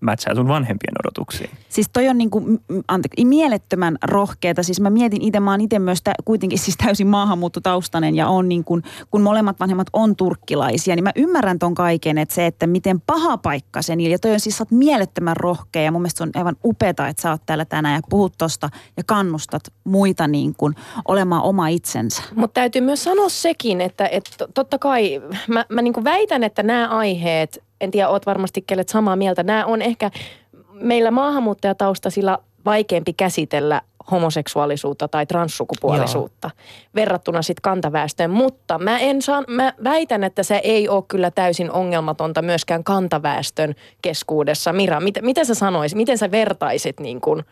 [0.00, 1.50] matchaa sun vanhempien odotuksiin.
[1.68, 4.62] Siis toi on m- m- anteeksi, mielettömän rohkeeta.
[4.62, 8.48] Siis mä mietin itse, mä oon itse myös tä, kuitenkin siis täysin maahanmuuttotaustainen ja on
[8.48, 12.66] niin kun, kun molemmat vanhemmat on turkkilaisia, niin mä ymmärrän ton kaiken, että se, että
[12.66, 14.14] miten paha paikka se niillä.
[14.14, 17.08] Ja toi on siis, sä oot mielettömän rohkea ja mun mielestä se on aivan upeta,
[17.08, 20.74] että sä oot täällä tänään ja puhut tosta ja kannustat muita niin kun
[21.08, 22.22] olemaan oma itsensä.
[22.34, 26.88] Mutta täytyy myös sanoa sekin, että, että totta kai mä, mä niin väitän, että nämä
[26.88, 30.10] aiheet, en tiedä, oot varmasti kelet samaa mieltä, nämä on ehkä
[30.72, 36.64] meillä maahanmuuttajataustaisilla vaikeampi käsitellä homoseksuaalisuutta tai transsukupuolisuutta Joo.
[36.94, 38.30] verrattuna sitten kantaväestöön.
[38.30, 43.74] Mutta mä, en saa, mä väitän, että se ei ole kyllä täysin ongelmatonta myöskään kantaväestön
[44.02, 44.72] keskuudessa.
[44.72, 47.44] Mira, mit, mitä sä sanoisit, miten sä vertaisit niin kuin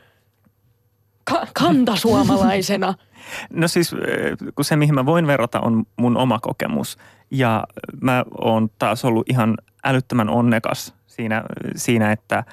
[1.24, 2.94] ka- kantasuomalaisena?
[3.50, 6.98] No siis, eh, kun se mihin mä voin verrata on mun oma kokemus.
[7.30, 7.64] Ja
[8.00, 9.54] mä oon taas ollut ihan
[9.84, 11.42] älyttömän onnekas siinä,
[11.76, 12.44] siinä että,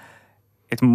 [0.72, 0.86] että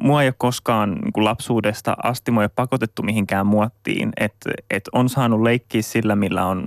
[0.00, 4.12] mua ei ole koskaan niin kuin lapsuudesta asti, mua ei ole pakotettu mihinkään muottiin.
[4.16, 6.64] Että et on saanut leikkiä sillä, millä on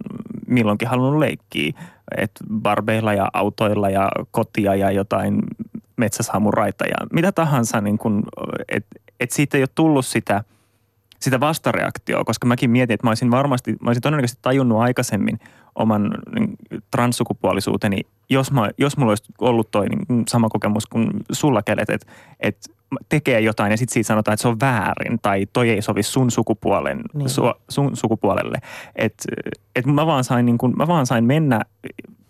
[0.48, 1.74] milloinkin halunnut leikkiä.
[2.18, 5.42] Että barbeilla ja autoilla ja kotia ja jotain
[5.98, 7.82] metsäsamuraita ja mitä tahansa.
[7.82, 8.00] Niin
[8.70, 10.44] että et siitä ei ole tullut sitä–
[11.20, 15.40] sitä vastareaktioa, koska mäkin mietin, että mä olisin varmasti, mä olisin todennäköisesti tajunnut aikaisemmin
[15.76, 16.56] oman niin,
[16.92, 22.12] transsukupuolisuuteni, jos, mä, jos mulla olisi ollut toi niin, sama kokemus kuin sulla kelet, että,
[22.40, 22.70] että
[23.10, 26.32] tekee jotain ja sitten siitä sanotaan, että se on väärin tai toi ei sovi sun,
[26.32, 27.30] sukupuolen, Niin.
[27.30, 28.58] su, sun sukupuolelle.
[28.96, 29.24] Että
[29.76, 31.62] et mä, vaan sain, niin kuin, mä vaan sain mennä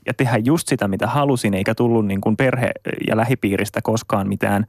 [0.05, 2.71] ja tehdä just sitä, mitä halusin, eikä tullut niin kuin perhe-
[3.07, 4.65] ja lähipiiristä koskaan mitään,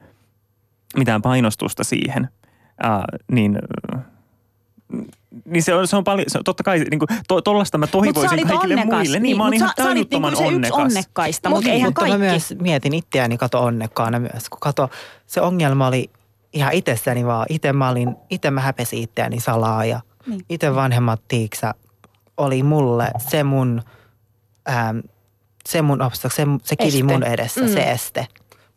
[0.97, 2.29] mitään painostusta siihen.
[2.85, 3.59] Uh, niin,
[5.45, 7.87] niin se on, se on paljon, se on totta kai, niin kuin, to, tollasta mä
[7.87, 8.99] sä toivoisin kaikille onnekas.
[8.99, 9.21] muille.
[9.21, 10.79] Niin, mä oon mut ihan sä, sä olit tajuttoman niinku se yksi onnekas.
[10.79, 12.19] onnekkaista, Mut mutta niin, eihän Mutta kaikki.
[12.19, 14.91] mä myös mietin itseäni kato onnekkaana myös, kun kato,
[15.27, 16.11] se ongelma oli
[16.53, 17.47] ihan itsessäni vaan.
[17.49, 20.31] Itse mä olin, itse mä häpesin itseäni salaa ja Niin.
[20.31, 20.45] niin.
[20.49, 21.75] itse vanhemmat tiiksä
[22.37, 23.83] oli mulle se mun,
[24.69, 24.99] ähm,
[25.69, 27.03] se mun obstak, se, se kivi Este.
[27.13, 27.69] mun edessä, mm.
[27.69, 28.27] se este.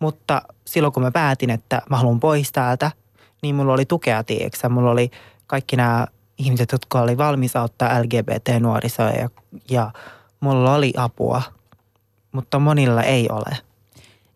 [0.04, 2.92] Mutta silloin kun mä päätin, että mä haluan pois täältä,
[3.42, 4.70] niin mulla oli tukea, tiiksä.
[4.70, 5.12] Mulla oli
[5.48, 9.30] kaikki nämä ihmiset, jotka oli valmis auttaa LGBT-nuorisoa ja,
[9.70, 9.92] ja
[10.39, 11.42] mulla oli apua,
[12.32, 13.58] mutta monilla ei ole.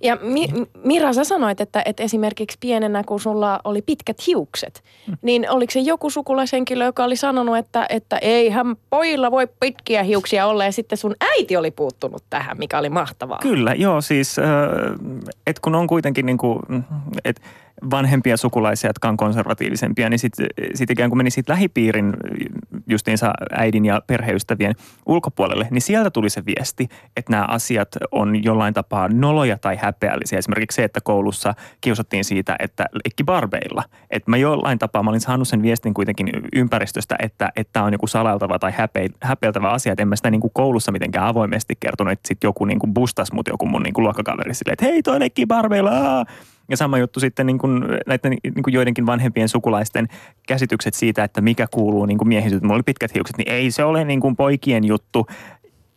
[0.04, 0.48] Ja Mi-
[0.84, 4.84] Mira, sä sanoit, että, että esimerkiksi pienenä, kun sulla oli pitkät hiukset,
[5.22, 10.46] niin oliko se joku sukulaishenkilö, joka oli sanonut, että, että eihän pojilla voi pitkiä hiuksia
[10.48, 13.40] olla, ja sitten sun äiti oli puuttunut tähän, mikä oli mahtavaa.
[13.42, 14.36] Kyllä, joo siis,
[15.48, 16.60] että kun on kuitenkin niin kuin,
[17.26, 17.42] että
[17.92, 22.14] vanhempia sukulaisia, jotka on konservatiivisempia, niin sitten sit ikään kuin meni siitä lähipiirin
[22.88, 26.88] justiinsa äidin ja perheystävien ulkopuolelle, niin sieltä tuli se viesti,
[27.18, 30.40] että nämä asiat on jollain tapaa noloja tai häpeällisiä.
[30.40, 33.84] Esimerkiksi se, että koulussa kiusattiin siitä, että leikki barbeilla.
[34.12, 38.08] Että mä jollain tapaa, mä olin saanut sen viestin kuitenkin ympäristöstä, että tämä on joku
[38.08, 42.14] salailtava tai häpe, häpeältävä asia, että en mä sitä niin kuin koulussa mitenkään avoimesti kertonut,
[42.14, 45.04] että sitten joku niin kuin bustas mut joku mun niin kuin luokkakaveri silleen, että hei
[45.04, 46.26] toi leikki barbeilla.
[46.70, 50.08] Ja sama juttu sitten niin kuin näiden niin kuin joidenkin vanhempien sukulaisten
[50.48, 52.68] käsitykset siitä, että mikä kuuluu niin kuin miehisyyteen.
[52.68, 55.28] Mulla oli pitkät hiukset, niin ei se ole niin kuin poikien juttu.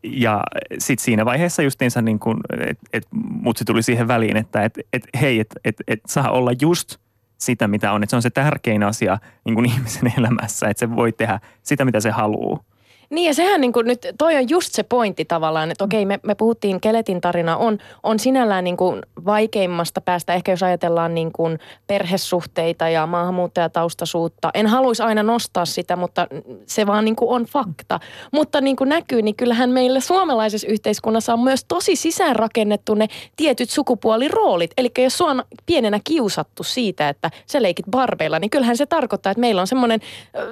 [0.02, 0.42] Ja
[0.78, 3.06] sitten siinä vaiheessa justiinsa, niin kuin, että et,
[3.42, 6.96] mutsi tuli siihen väliin, että et, et, hei, että et, et saa olla just
[7.38, 8.02] sitä, mitä on.
[8.02, 11.84] Että se on se tärkein asia niin kuin ihmisen elämässä, että se voi tehdä sitä,
[11.84, 12.64] mitä se haluaa.
[13.10, 16.20] Niin ja sehän niin kuin nyt, toi on just se pointti tavallaan, että okei me,
[16.22, 21.32] me puhuttiin, Keletin tarina on, on sinällään niin kuin vaikeimmasta päästä, ehkä jos ajatellaan niin
[21.32, 24.50] kuin perhesuhteita ja maahanmuuttajataustaisuutta.
[24.54, 26.26] En haluaisi aina nostaa sitä, mutta
[26.66, 28.00] se vaan niin kuin on fakta.
[28.32, 33.70] Mutta niin kuin näkyy, niin kyllähän meillä suomalaisessa yhteiskunnassa on myös tosi sisäänrakennettu ne tietyt
[33.70, 34.70] sukupuoliroolit.
[34.76, 39.30] Eli jos sua on pienenä kiusattu siitä, että sä leikit barbeilla, niin kyllähän se tarkoittaa,
[39.32, 40.00] että meillä on semmoinen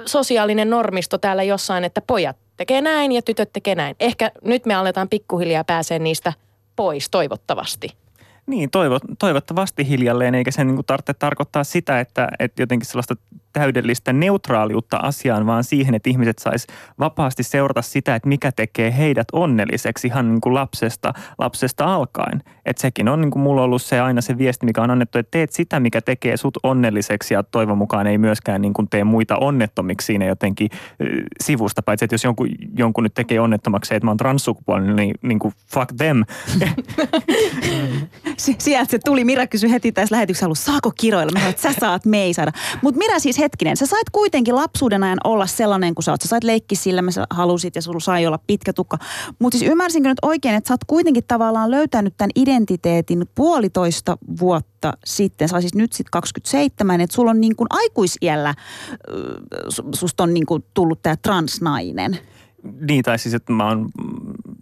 [0.05, 3.95] sosiaalinen normisto täällä jossain, että pojat tekee näin ja tytöt tekee näin.
[3.99, 6.33] Ehkä nyt me aletaan pikkuhiljaa pääsee niistä
[6.75, 7.89] pois toivottavasti.
[8.47, 13.15] Niin, toivo, toivottavasti hiljalleen, eikä sen niin tarvitse tarkoittaa sitä, että, että jotenkin sellaista
[13.53, 16.67] täydellistä neutraaliutta asiaan, vaan siihen, että ihmiset sais
[16.99, 22.43] vapaasti seurata sitä, että mikä tekee heidät onnelliseksi ihan niin kuin lapsesta, lapsesta alkaen.
[22.65, 25.31] Että sekin on niin kuin mulla ollut se aina se viesti, mikä on annettu, että
[25.31, 29.37] teet sitä, mikä tekee sut onnelliseksi ja toivon mukaan ei myöskään niin kuin tee muita
[29.37, 30.69] onnettomiksi siinä jotenkin
[31.43, 31.81] sivusta.
[31.81, 35.53] Paitsi, että jos jonkun, jonkun nyt tekee onnettomaksi, että mä oon transsukupuolinen, niin, niin kuin
[35.73, 36.23] fuck them.
[38.37, 39.23] Sieltä se tuli.
[39.23, 41.31] Mira kysyi heti tässä lähetyksessä saako kiroilla?
[41.33, 42.51] Mä sanoin, että sä saat, me ei saada.
[42.81, 46.21] Mutta Mira siis hetkinen, sä sait kuitenkin lapsuuden ajan olla sellainen kuin sä oot.
[46.21, 48.97] Sä sait leikki sillä, mä halusit ja sulla sai olla pitkä tukka.
[49.39, 54.93] Mutta siis ymmärsinkö nyt oikein, että sä oot kuitenkin tavallaan löytänyt tämän identiteetin puolitoista vuotta
[55.05, 55.49] sitten.
[55.49, 58.55] Sä siis nyt sitten 27, että sulla on niin kuin aikuisiällä,
[59.95, 62.17] susta on niin kuin tullut tämä transnainen.
[62.81, 63.89] Niin, tai siis, että mä oon,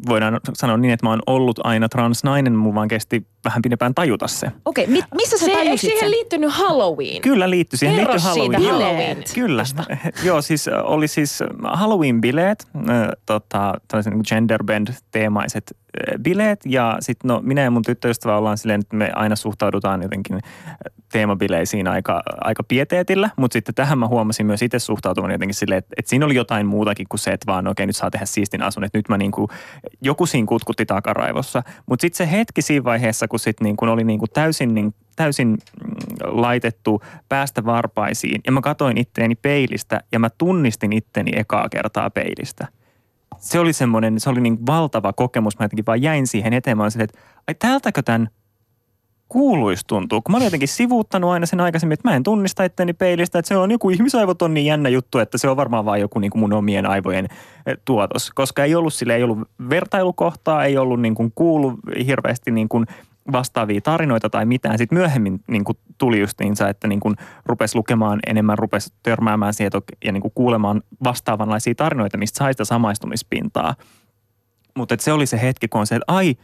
[0.06, 4.28] voidaan sanoa niin, että mä oon ollut aina transnainen, mun vaan kesti vähän pidempään tajuta
[4.28, 4.52] se.
[4.66, 6.12] Okei, okay, missä sä se, tajusit siihen sen?
[6.12, 7.22] liittynyt Halloween?
[7.22, 7.96] Kyllä liittyi siihen.
[7.96, 8.72] Kerro liittyi siitä Halloween.
[8.72, 9.24] Halloween.
[9.36, 9.64] Kyllä.
[10.28, 15.87] Joo, siis oli siis Halloween-bileet, äh, tota, tällaiset niin gender bend-teemaiset äh,
[16.22, 16.60] bileet.
[16.66, 20.44] Ja sitten no, minä ja mun tyttöystävä ollaan silleen, että me aina suhtaudutaan jotenkin äh,
[21.12, 23.30] teemabileisiin aika, aika pieteetillä.
[23.38, 26.66] Mutta sitten tähän mä huomasin myös itse suhtautuvan jotenkin silleen, että, että siinä oli jotain
[26.66, 28.84] muutakin kuin se, että vaan okei, nyt saa tehdä siistin asun.
[28.84, 29.48] Että nyt mä niin kuin,
[30.02, 31.64] joku siinä kutkutti takaraivossa.
[31.90, 34.94] Mutta sitten se hetki siinä vaiheessa, kun sit niin kuin oli niin kuin täysin niin
[35.16, 35.58] täysin mm,
[36.22, 38.42] laitettu päästä varpaisiin.
[38.46, 42.68] Ja mä katoin itteeni peilistä ja mä tunnistin itteni ekaa kertaa peilistä.
[43.38, 45.60] Se oli semmoinen, se oli niin valtava kokemus.
[45.60, 46.78] Mä jotenkin vaan jäin siihen eteen.
[46.78, 48.30] Mä olin silleen, että ai täältäkö tämän
[49.30, 50.22] kuuluisi tuntuu.
[50.22, 53.48] Kun mä olin jotenkin sivuuttanut aina sen aikaisemmin, että mä en tunnista itteni peilistä, että
[53.48, 56.32] se on joku ihmisaivot on niin jännä juttu, että se on varmaan vain joku niin
[56.32, 57.28] kuin mun omien aivojen
[57.66, 58.32] eh, tuotos.
[58.36, 61.74] Koska ei ollut sille, ei ollut vertailukohtaa, ei ollut niin kuin kuulu
[62.06, 62.86] hirveästi niin kuin
[63.32, 64.78] vastaavia tarinoita tai mitään.
[64.78, 69.72] Sitten myöhemmin niin kuin tuli justiinsa, että niin kuin rupesi lukemaan enemmän, rupesi törmäämään siihen
[70.06, 73.76] ja niin kuin kuulemaan vastaavanlaisia tarinoita, mistä sai sitä samaistumispintaa.
[74.78, 76.36] Mutta se oli se hetki, kun on se, että ai,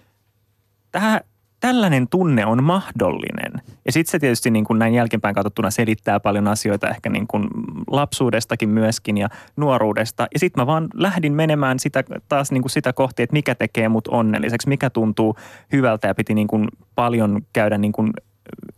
[0.91, 1.21] tämä,
[1.67, 3.51] tällainen tunne on mahdollinen.
[3.85, 7.47] Ja sitten se tietysti niin kuin näin jälkeenpäin katsottuna selittää paljon asioita ehkä niin kuin
[7.87, 10.27] lapsuudestakin myöskin ja nuoruudesta.
[10.33, 13.89] Ja sitten mä vaan lähdin menemään sitä, taas niin kuin sitä kohti, että mikä tekee
[13.89, 15.35] mut onnelliseksi, mikä tuntuu
[15.71, 18.13] hyvältä ja piti niin kuin paljon käydä niin kuin,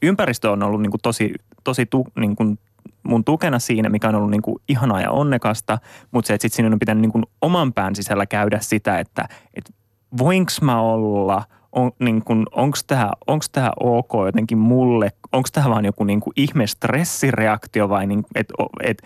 [0.02, 2.60] ympäristö on ollut niin kuin tosi, tosi tu, niin kuin
[3.04, 5.78] mun tukena siinä, mikä on ollut niin kuin ihanaa ja onnekasta,
[6.12, 9.28] mutta se, että sitten sinun on pitänyt niin kuin oman pään sisällä käydä sitä, että,
[9.54, 9.74] että
[10.17, 11.43] voinko mä olla–
[11.76, 16.20] on, niin kuin, onko tämä onks tää ok jotenkin mulle, onko tämä vaan joku niin
[16.20, 18.48] kuin ihme stressireaktio vai niin, et,
[18.84, 19.02] et,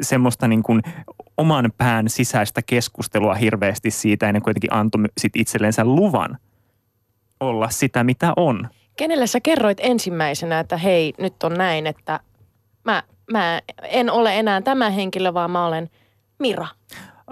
[0.00, 0.82] semmoista niin kuin
[1.36, 6.38] oman pään sisäistä keskustelua hirveästi siitä ennen kuin jotenkin antoi sit itsellensä luvan
[7.40, 8.68] olla sitä, mitä on.
[8.96, 12.20] Kenelle sä kerroit ensimmäisenä, että hei, nyt on näin, että
[12.84, 15.90] mä, mä en ole enää tämä henkilö, vaan mä olen
[16.38, 16.66] Mira.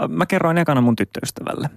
[0.08, 1.70] Mä kerroin ekana mun tyttöystävälle.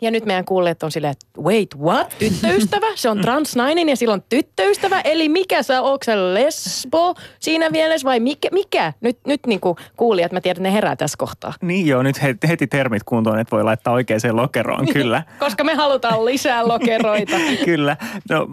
[0.00, 2.14] Ja nyt meidän kuulijat on silleen, että wait, what?
[2.18, 2.86] Tyttöystävä?
[2.94, 5.00] Se on transnainen ja silloin tyttöystävä?
[5.00, 8.48] Eli mikä sä, onko se lesbo siinä mielessä vai mikä?
[8.52, 8.92] mikä?
[9.00, 11.52] Nyt, nyt niin kuin kuulijat, mä tiedän, ne herää tässä kohtaa.
[11.62, 15.22] Niin joo, nyt heti, heti termit kuntoon, että voi laittaa oikeaan lokeroon, kyllä.
[15.38, 17.36] Koska me halutaan lisää lokeroita.
[17.64, 17.96] kyllä.
[18.30, 18.46] No,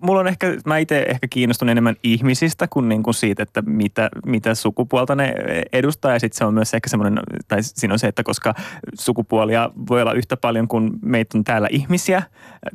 [0.00, 4.08] mulla on ehkä, mä itse ehkä kiinnostun enemmän ihmisistä kuin, niin kuin siitä, että mitä,
[4.26, 5.34] mitä sukupuolta ne
[5.72, 6.12] edustaa.
[6.12, 8.54] Ja sitten se on myös ehkä semmoinen, tai siinä on se, että koska
[9.00, 12.22] sukupuolia voi olla yhtä paljon kuin meitä on täällä ihmisiä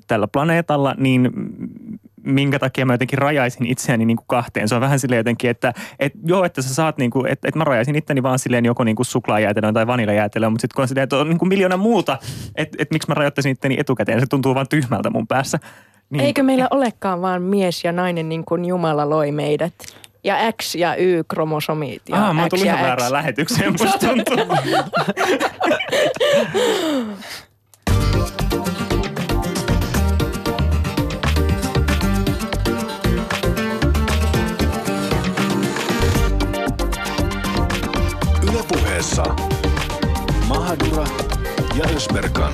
[0.08, 1.32] tällä planeetalla, niin
[2.24, 4.68] minkä takia mä jotenkin rajaisin itseäni niin kuin kahteen.
[4.68, 7.58] Se on vähän silleen jotenkin, että et, joo, että sä saat, niin kuin, että, että
[7.58, 11.04] mä rajaisin itteni vaan silleen joko niin suklaajäätelöön tai vaniljajäätelöön, mutta sitten kun on silleen,
[11.04, 12.18] että on niin kuin miljoona muuta,
[12.56, 15.60] että, että miksi mä rajoittaisin itteni etukäteen, se tuntuu vaan tyhmältä mun päässä.
[16.12, 16.24] Niin.
[16.24, 19.74] Eikö meillä olekaan vaan mies ja nainen niin kuin Jumala loi meidät?
[20.24, 22.84] Ja X ja Y-kromosomit ja Aa, mä X ja ihan X.
[22.84, 24.38] väärään lähetykseen, musta tuntuu.
[38.44, 39.24] Ylepuheessa
[40.48, 41.06] Mahadura
[41.76, 42.54] ja Ösberkan.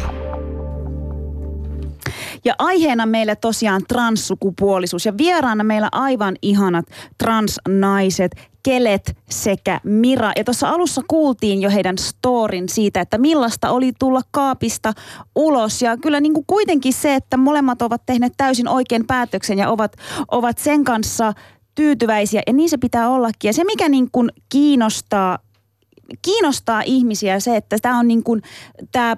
[2.48, 6.86] Ja aiheena meillä tosiaan transsukupuolisuus ja vieraana meillä aivan ihanat
[7.18, 8.32] transnaiset,
[8.64, 10.32] Kelet sekä Mira.
[10.36, 14.94] Ja tuossa alussa kuultiin jo heidän storin siitä, että millaista oli tulla kaapista
[15.36, 15.82] ulos.
[15.82, 19.96] Ja kyllä niin kuin kuitenkin se, että molemmat ovat tehneet täysin oikein päätöksen ja ovat,
[20.32, 21.34] ovat sen kanssa
[21.76, 22.42] tyytyväisiä.
[22.48, 23.50] Ja niin se pitää ollakin.
[23.50, 25.40] Ja se, mikä niin kuin kiinnostaa
[26.22, 28.42] kiinnostaa ihmisiä se, että tämä on niin kuin,
[28.92, 29.18] tämä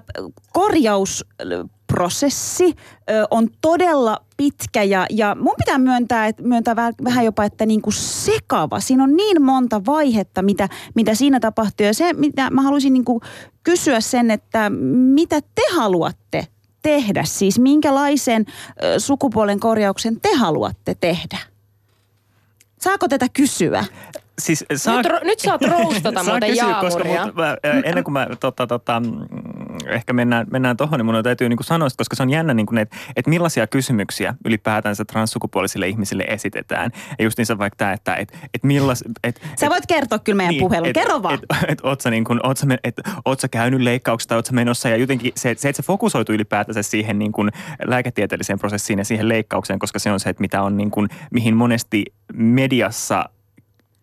[1.90, 2.74] korjausprosessi
[3.10, 7.66] ö, on todella pitkä ja, ja mun pitää myöntää, että, myöntää vähän, vähän jopa, että
[7.66, 8.80] niin kuin sekava.
[8.80, 13.04] Siinä on niin monta vaihetta, mitä, mitä siinä tapahtuu ja se, mitä mä haluaisin niin
[13.04, 13.20] kuin
[13.62, 14.70] kysyä sen, että
[15.14, 16.46] mitä te haluatte
[16.82, 18.46] tehdä, siis minkälaisen
[18.82, 21.38] ö, sukupuolen korjauksen te haluatte tehdä?
[22.80, 23.84] Saako tätä kysyä?
[24.38, 27.26] Siis saa, Nyt, ro- nyt saat roustata saa muuten kysyä, koska jaamuria.
[27.26, 31.48] mut, mä, ennen kuin mä tota, tota, mm, ehkä mennään, mennään tuohon, niin mun täytyy
[31.48, 35.88] niin kuin sanoa, koska se on jännä, niin kuin, että, että millaisia kysymyksiä ylipäätänsä transsukupuolisille
[35.88, 36.90] ihmisille esitetään.
[37.18, 39.04] Ja just niin se vaikka tämä, että, että, että millas...
[39.24, 40.92] Että, Sä voit kertoa kyllä meidän niin, puhelun.
[40.92, 41.34] Kerro vaan.
[41.34, 44.52] Et, et, oot, sä niin kun, oot, sä, et, oot sä käynyt leikkauksesta, oot sä
[44.52, 47.50] menossa ja jotenkin se, se, että se fokusoituu ylipäätänsä siihen niin kun
[47.86, 51.56] lääketieteelliseen prosessiin ja siihen leikkaukseen, koska se on se, että mitä on niin kun, mihin
[51.56, 53.28] monesti mediassa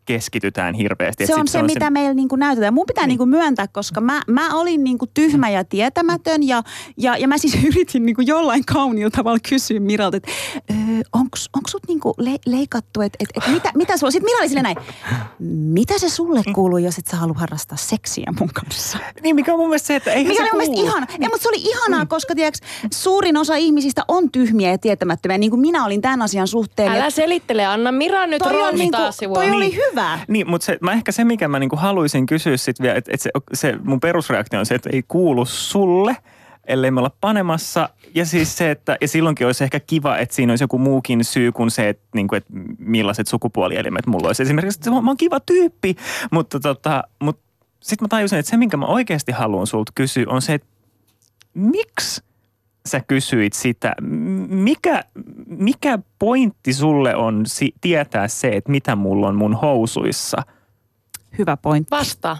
[0.07, 1.23] keskitytään hirveästi.
[1.23, 2.73] Et Se on se, mitä meillä niinku näytetään.
[2.73, 3.09] Mun pitää niin.
[3.09, 6.63] niinku myöntää, koska mä, mä olin niinku tyhmä ja tietämätön ja,
[6.97, 10.31] ja, ja mä siis yritin niinku jollain kauniilla tavalla kysyä Miralta, että
[11.13, 14.63] onko sut niinku le, leikattu, että et, et mitä, mitä sulla, sitten Mira oli silleen
[14.63, 14.77] näin,
[15.73, 18.97] mitä se sulle kuuluu, jos et sä halua harrastaa seksiä mun kanssa?
[19.23, 20.85] Niin, mikä on mun mielestä se, että eihän Mikä se oli kuulu.
[20.87, 21.07] ihana.
[21.11, 22.59] Ei, mutta se oli ihanaa, koska tiiäks,
[22.93, 26.91] suurin osa ihmisistä on tyhmiä ja tietämättömiä, niin kuin minä olin tämän asian suhteen.
[26.91, 29.35] Älä selittele, anna Mira nyt toi on taas sivua.
[29.35, 29.79] toi oli Niin.
[30.01, 30.19] Hyvä.
[30.27, 33.21] Niin, mutta se, mä ehkä se, mikä mä niinku haluaisin kysyä sit vielä, että et
[33.21, 36.17] se, se mun perusreaktio on se, että ei kuulu sulle,
[36.67, 37.89] ellei me olla panemassa.
[38.15, 41.51] Ja siis se, että ja silloinkin olisi ehkä kiva, että siinä olisi joku muukin syy
[41.51, 44.43] kuin se, että, niinku, että millaiset sukupuolielimet mulla olisi.
[44.43, 45.95] Esimerkiksi, että mä oon kiva tyyppi,
[46.31, 47.39] mutta tota, mut
[47.81, 50.67] sitten mä tajusin, että se, minkä mä oikeasti haluan sulta kysyä, on se, että
[51.53, 52.21] miksi
[52.87, 53.95] sä kysyit sitä,
[54.49, 55.03] mikä,
[55.47, 60.37] mikä pointti sulle on si- tietää se, että mitä mulla on mun housuissa?
[61.37, 61.91] Hyvä pointti.
[61.91, 62.37] Vastaa.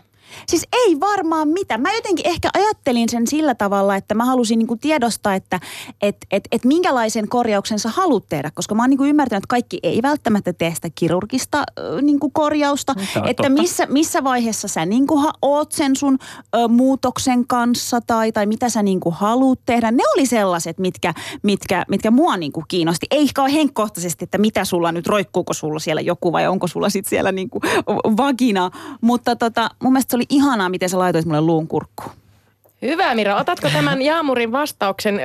[0.47, 1.77] Siis ei varmaan mitä.
[1.77, 5.59] Mä jotenkin ehkä ajattelin sen sillä tavalla, että mä halusin niinku tiedostaa, että
[6.01, 8.51] et, et, et minkälaisen korjauksen sä haluat tehdä.
[8.55, 12.95] Koska mä oon niinku ymmärtänyt, että kaikki ei välttämättä tee sitä kirurgista ö, niinku korjausta.
[12.99, 13.49] Että totta.
[13.49, 16.17] missä, missä vaiheessa sä niinku ha, oot sen sun
[16.55, 19.91] ö, muutoksen kanssa tai, tai mitä sä niinku haluat tehdä.
[19.91, 21.13] Ne oli sellaiset, mitkä,
[21.43, 23.07] mitkä, mitkä mua niinku kiinnosti.
[23.11, 26.89] Ei ehkä ole henkkohtaisesti, että mitä sulla nyt, roikkuuko sulla siellä joku vai onko sulla
[26.89, 27.61] sitten siellä niinku
[28.17, 28.71] vagina.
[29.01, 32.11] Mutta tota, mun mielestä oli ihanaa, miten sä laitoit mulle luun kurkkuun.
[32.81, 35.19] Hyvä Mira, otatko tämän Jaamurin vastauksen?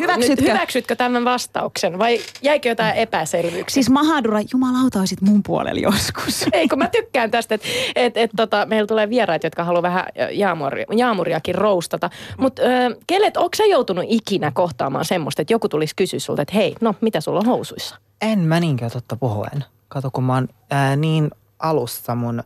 [0.00, 0.42] Hyväksytkö?
[0.42, 3.74] Nyt, hyväksytkö tämän vastauksen vai jäikö jotain epäselvyyksiä?
[3.74, 6.44] Siis Mahadura, jumalauta olisit mun puolella joskus.
[6.52, 10.04] Ei, kun mä tykkään tästä, että et, et, tota, meillä tulee vieraita, jotka haluaa vähän
[10.20, 12.10] ö, jaamuri, jaamuriakin roustata.
[12.38, 12.62] Mutta
[13.06, 16.94] kelet, onko sä joutunut ikinä kohtaamaan semmoista, että joku tulisi kysyä sulta, että hei, no
[17.00, 17.96] mitä sulla on housuissa?
[18.20, 19.64] En mä niinkään totta puhuen.
[19.88, 22.42] Kato, kun mä oon ää, niin alussa mun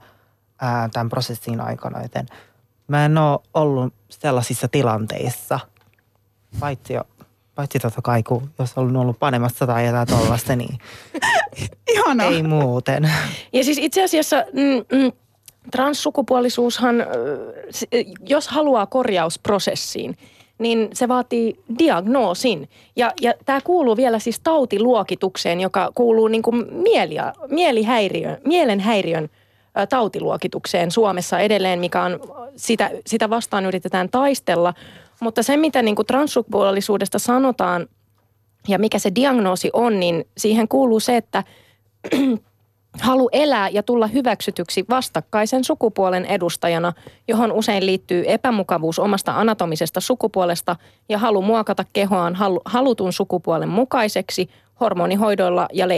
[0.61, 2.27] ää, tämän prosessin aikana, joten
[2.88, 5.61] mä en oo ollut sellaisissa tilanteissa,
[6.61, 7.03] paitsi, jo,
[7.55, 10.79] paitsi totta kai, kun jos on ollut panemassa tai jotain tollasta, niin
[11.95, 12.27] Ihanaa.
[12.27, 13.11] ei muuten.
[13.53, 15.12] Ja siis itse asiassa mm, mm,
[15.71, 16.97] transsukupuolisuushan,
[18.21, 20.16] jos haluaa korjausprosessiin,
[20.59, 22.69] niin se vaatii diagnoosin.
[22.97, 29.29] Ja, ja tämä kuuluu vielä siis tautiluokitukseen, joka kuuluu niin kuin mielia, mielihäiriön, mielenhäiriön
[29.88, 32.20] tautiluokitukseen Suomessa edelleen, mikä on,
[32.56, 34.74] sitä, sitä vastaan yritetään taistella.
[35.20, 37.86] Mutta se, mitä niin kuin transsukupuolisuudesta sanotaan
[38.68, 41.44] ja mikä se diagnoosi on, niin siihen kuuluu se, että
[43.00, 46.92] halu elää ja tulla hyväksytyksi vastakkaisen sukupuolen edustajana,
[47.28, 50.76] johon usein liittyy epämukavuus omasta anatomisesta sukupuolesta
[51.08, 55.88] ja halu muokata kehoaan halu, halutun sukupuolen mukaiseksi hormonihoidoilla ja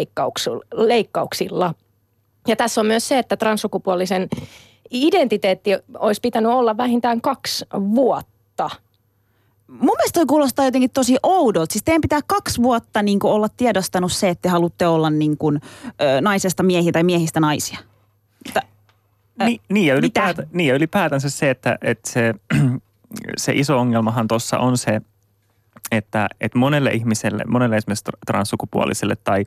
[0.74, 1.74] leikkauksilla.
[2.46, 4.29] Ja tässä on myös se, että transsukupuolisen
[4.90, 8.70] identiteetti olisi pitänyt olla vähintään kaksi vuotta.
[9.66, 11.72] Mun mielestä toi kuulostaa jotenkin tosi oudolta.
[11.72, 15.61] Siis teidän pitää kaksi vuotta niin olla tiedostanut se, että te haluatte olla niin kuin,
[16.01, 17.79] ö, naisesta miehiä tai miehistä naisia.
[18.46, 18.61] Mutta,
[19.42, 22.35] Ä, Ni, niin, ja ylipäätä, niin ja ylipäätänsä se, että, että se,
[23.37, 25.00] se iso ongelmahan tuossa on se,
[25.92, 29.44] että, että monelle ihmiselle, monelle esimerkiksi transsukupuoliselle tai,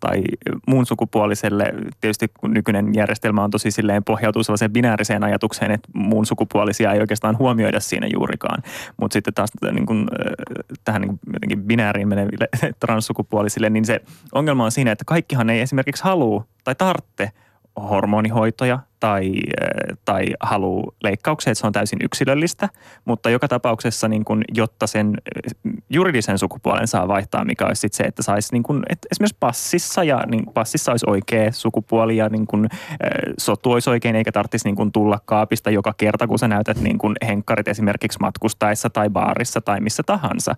[0.00, 0.22] tai
[0.66, 1.74] muun sukupuoliselle.
[2.00, 7.00] Tietysti kun nykyinen järjestelmä on tosi silleen pohjautuu sellaiseen binääriseen ajatukseen, että muun sukupuolisia ei
[7.00, 8.62] oikeastaan huomioida siinä juurikaan.
[9.00, 10.06] Mutta sitten taas niin kuin,
[10.84, 11.18] tähän niin
[11.48, 12.48] kuin binääriin meneville
[12.80, 14.00] transsukupuolisille, niin se
[14.32, 17.30] ongelma on siinä, että kaikkihan ei esimerkiksi halua tai tarvitse–
[17.80, 22.68] hormonihoitoja tai, eh, tai halu leikkauksia, että se on täysin yksilöllistä,
[23.04, 27.92] mutta joka tapauksessa niin kun, jotta sen eh, juridisen sukupuolen saa vaihtaa, mikä olisi sit
[27.92, 32.28] se, että saisi niin kun, että esimerkiksi passissa ja niin passissa olisi oikea sukupuoli ja
[32.28, 36.38] niin kun, eh, sotu olisi oikein eikä tarvitsisi niin kun, tulla kaapista joka kerta, kun
[36.38, 40.54] sä näytät niin kun, henkkarit esimerkiksi matkustaessa tai baarissa tai missä tahansa,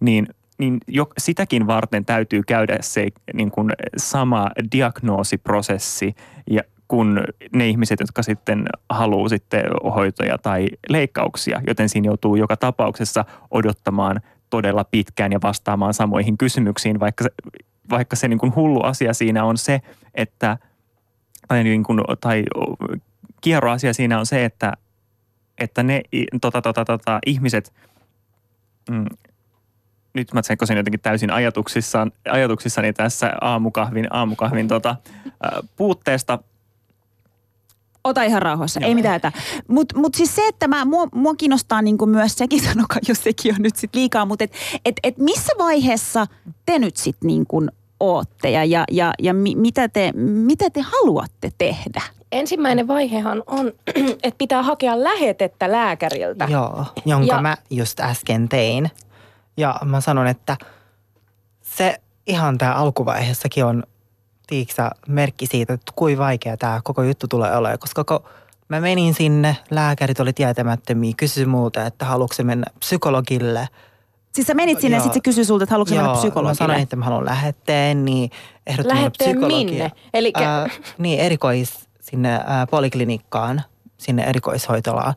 [0.00, 0.26] niin
[0.58, 6.14] niin jo, sitäkin varten täytyy käydä se niin kuin sama diagnoosiprosessi
[6.50, 6.62] ja
[6.92, 9.64] kun ne ihmiset, jotka sitten haluaa sitten
[9.94, 14.20] hoitoja tai leikkauksia, joten siinä joutuu joka tapauksessa odottamaan
[14.50, 17.30] todella pitkään ja vastaamaan samoihin kysymyksiin, vaikka se,
[17.90, 19.80] vaikka se niin kuin hullu asia siinä on se,
[20.14, 20.58] että
[21.48, 22.44] tai, niin kuin, tai
[23.40, 24.72] kierro asia siinä on se, että,
[25.58, 26.02] että ne
[26.40, 27.72] tota, tota, tota, ihmiset,
[28.90, 29.06] mm,
[30.14, 34.96] nyt mä tsekkosin jotenkin täysin ajatuksissaan, ajatuksissani tässä aamukahvin, aamukahvin tota,
[35.76, 36.38] puutteesta.
[38.04, 38.88] Ota ihan rauhassa, Joo.
[38.88, 39.20] ei mitään.
[39.68, 43.54] Mutta mut siis se, että mä, mua, mua kiinnostaa niinku myös sekin, sanokaa jos sekin
[43.54, 44.52] on nyt sit liikaa, mutta et,
[44.84, 46.26] et, et missä vaiheessa
[46.66, 47.66] te nyt sitten niinku
[48.00, 52.02] ootte ja, ja, ja, ja mi, mitä, te, mitä te haluatte tehdä?
[52.32, 53.72] Ensimmäinen vaihehan on,
[54.22, 56.48] että pitää hakea lähetettä lääkäriltä.
[56.50, 58.90] Joo, jonka ja, mä just äsken tein.
[59.56, 60.56] Ja mä sanon, että
[61.62, 63.82] se ihan tämä alkuvaiheessakin on
[64.52, 68.20] tiiksä merkki siitä, että kuinka vaikea tämä koko juttu tulee olemaan, koska kun
[68.68, 73.68] mä menin sinne, lääkärit oli tietämättömiä, kysyi muuta, että haluatko mennä psykologille.
[74.32, 76.50] Siis sä menit sinne ja sitten se kysyi sulta, että haluatko mennä psykologille?
[76.50, 78.30] mä sanoin, että mä haluan lähetteen, niin
[78.66, 79.92] ehdottomasti Lähetteen minne?
[80.14, 80.32] Eli...
[80.36, 83.62] Äh, niin, erikois sinne äh, poliklinikkaan,
[83.98, 85.14] sinne erikoishoitolaan.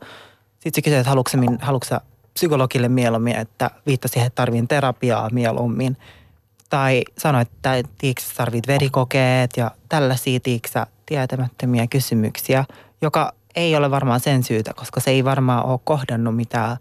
[0.52, 1.96] Sitten se kysyi, että haluatko, haluatko
[2.34, 5.96] psykologille mieluummin, että viittasi siihen, että tarvin terapiaa mieluummin.
[6.70, 12.64] Tai sanoi, että tiiksä tarvit verikokeet ja tällaisia tiiksä tietämättömiä kysymyksiä,
[13.02, 16.76] joka ei ole varmaan sen syytä, koska se ei varmaan ole kohdannut mitään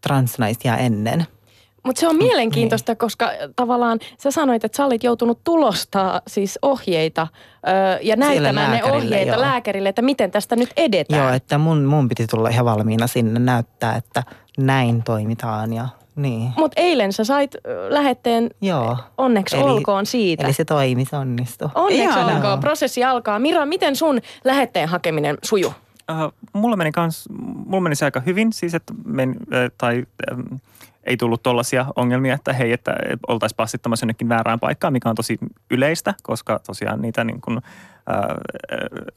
[0.00, 1.26] transnaisia ennen–
[1.82, 7.26] mutta se on mielenkiintoista, koska tavallaan sä sanoit, että sä olit joutunut tulostaa siis ohjeita
[7.66, 9.40] ö, ja näyttämään ne ohjeita joo.
[9.40, 11.22] lääkärille, että miten tästä nyt edetään.
[11.22, 14.22] Joo, että mun, mun piti tulla ihan valmiina sinne näyttää, että
[14.58, 16.52] näin toimitaan ja niin.
[16.56, 17.56] Mutta eilen sä sait
[17.88, 18.96] lähetteen, Joo.
[19.18, 20.44] onneksi eli, olkoon siitä.
[20.44, 21.68] Eli se toimi, se onnistui.
[21.74, 22.36] Onneksi Ihanaa.
[22.36, 23.38] olkoon, prosessi alkaa.
[23.38, 25.72] Mira, miten sun lähetteen hakeminen sujuu?
[26.10, 27.28] Uh, mulla meni kans,
[27.66, 30.60] mulla meni se aika hyvin, siis että men, äh, tai äh,
[31.04, 32.96] ei tullut tuollaisia ongelmia, että hei, että
[33.28, 35.38] oltaisiin passittamassa jonnekin väärään paikkaan, mikä on tosi
[35.70, 37.60] yleistä, koska tosiaan niitä niin kuin,
[38.06, 38.34] ää,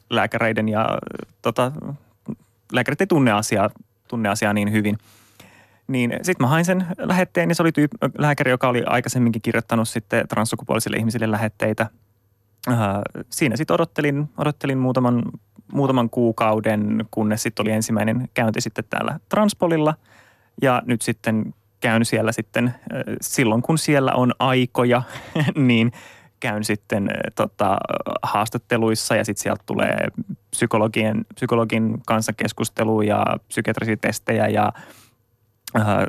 [0.09, 0.97] lääkäreiden ja
[1.41, 1.71] tota,
[2.71, 3.69] lääkärit ei tunne asiaa,
[4.07, 4.97] tunne asiaa niin hyvin.
[5.87, 9.89] Niin sitten mä hain sen lähetteen ja se oli tyyp- lääkäri, joka oli aikaisemminkin kirjoittanut
[9.89, 11.89] sitten transsukupuolisille ihmisille lähetteitä.
[12.67, 15.23] Ää, siinä sitten odottelin, odottelin muutaman,
[15.73, 19.95] muutaman kuukauden, kunnes sitten oli ensimmäinen käynti sitten täällä Transpolilla.
[20.61, 22.75] Ja nyt sitten käyn siellä sitten
[23.21, 25.01] silloin, kun siellä on aikoja,
[25.55, 25.91] niin
[26.39, 27.77] käyn sitten tota,
[28.23, 30.07] haastatteluissa ja sitten sieltä tulee
[30.51, 34.73] psykologien, psykologin kanssa keskustelua ja psykiatrisia testejä ja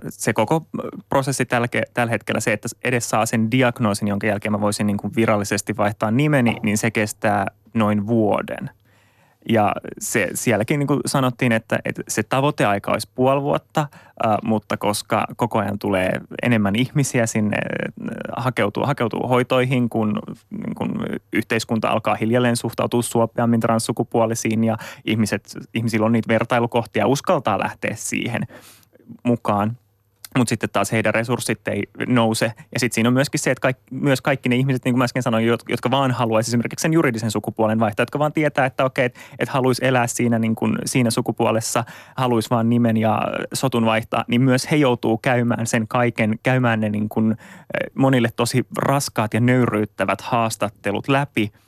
[0.09, 0.67] se koko
[1.09, 4.97] prosessi tällä, tällä hetkellä, se, että edes saa sen diagnoosin, jonka jälkeen mä voisin niin
[4.97, 8.71] kuin virallisesti vaihtaa nimeni, niin se kestää noin vuoden–
[9.49, 13.81] ja se, sielläkin niin kuin sanottiin, että, että se tavoiteaika olisi puoli vuotta,
[14.27, 17.57] äh, mutta koska koko ajan tulee enemmän ihmisiä sinne
[18.37, 21.03] hakeutuu, hakeutuu hoitoihin, kun, niin kun
[21.33, 28.43] yhteiskunta alkaa hiljalleen suhtautua suopeammin transsukupuolisiin ja ihmiset, ihmisillä on niitä vertailukohtia uskaltaa lähteä siihen
[29.23, 29.77] mukaan–
[30.39, 32.53] mutta sitten taas heidän resurssit ei nouse.
[32.73, 35.05] Ja sitten siinä on myöskin se, että kaikki, myös kaikki ne ihmiset, niin kuin mä
[35.05, 39.05] äsken sanoin, jotka vaan haluaisi esimerkiksi sen juridisen sukupuolen vaihtaa, jotka vaan tietää, että okei,
[39.05, 41.85] että et haluaisi elää siinä, niin kuin, siinä sukupuolessa,
[42.17, 46.89] haluaisi vaan nimen ja sotun vaihtaa, niin myös he joutuu käymään sen kaiken, käymään ne
[46.89, 51.53] niin kuin, eh, monille tosi raskaat ja nöyryyttävät haastattelut läpi–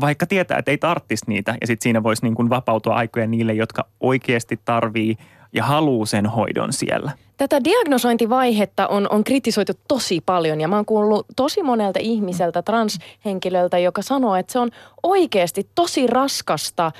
[0.00, 3.52] vaikka tietää, että ei tarttisi niitä ja sitten siinä voisi niin kuin vapautua aikoja niille,
[3.52, 5.16] jotka oikeasti tarvii
[5.52, 7.12] ja haluaa sen hoidon siellä.
[7.36, 13.78] Tätä diagnosointivaihetta on, on kritisoitu tosi paljon ja mä oon kuullut tosi monelta ihmiseltä, transhenkilöltä,
[13.78, 14.70] joka sanoo, että se on
[15.02, 16.92] oikeasti tosi raskasta,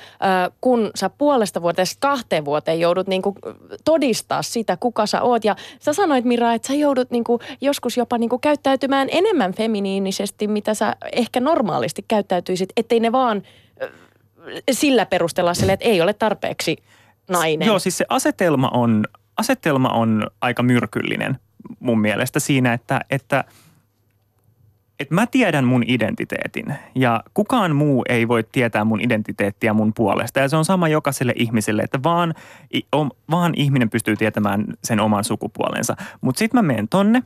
[0.61, 3.35] kun sä puolesta vuodesta kahteen vuoteen joudut niinku
[3.85, 5.45] todistaa sitä, kuka sä oot.
[5.45, 10.73] Ja sä sanoit Mira, että sä joudut niinku joskus jopa niinku käyttäytymään enemmän feminiinisesti, mitä
[10.73, 13.43] sä ehkä normaalisti käyttäytyisit, ettei ne vaan
[14.71, 16.77] sillä perusteella sille, että ei ole tarpeeksi
[17.29, 17.65] nainen.
[17.65, 19.05] Joo, siis se asetelma on,
[19.37, 21.39] asetelma on aika myrkyllinen
[21.79, 23.43] mun mielestä siinä, että, että,
[24.99, 30.39] että mä tiedän mun identiteetin ja kukaan muu ei voi tietää mun identiteettiä mun puolesta.
[30.39, 32.33] Ja se on sama jokaiselle ihmiselle, että vaan,
[33.31, 35.95] vaan ihminen pystyy tietämään sen oman sukupuolensa.
[36.21, 37.23] Mutta sitten mä menen tonne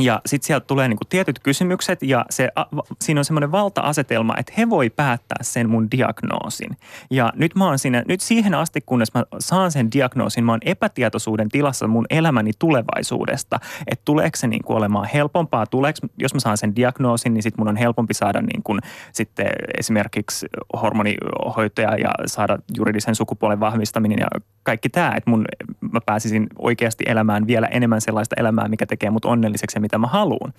[0.00, 2.64] ja sitten sieltä tulee niinku tietyt kysymykset ja se, a,
[3.02, 6.76] siinä on semmoinen valta-asetelma, että he voi päättää sen mun diagnoosin.
[7.10, 10.60] Ja nyt mä oon siinä, nyt siihen asti, kunnes mä saan sen diagnoosin, mä oon
[10.64, 13.60] epätietoisuuden tilassa mun elämäni tulevaisuudesta.
[13.86, 17.68] Että tuleeko se niinku olemaan helpompaa, tuleeko, jos mä saan sen diagnoosin, niin sitten mun
[17.68, 18.76] on helpompi saada niinku
[19.12, 19.46] sitten
[19.78, 20.46] esimerkiksi
[20.82, 24.26] hormonihoitoja ja saada juridisen sukupuolen vahvistaminen ja
[24.62, 25.44] kaikki tämä, että mun,
[25.92, 30.52] mä pääsisin oikeasti elämään vielä enemmän sellaista elämää, mikä tekee mut onnelliseksi mitä mä haluan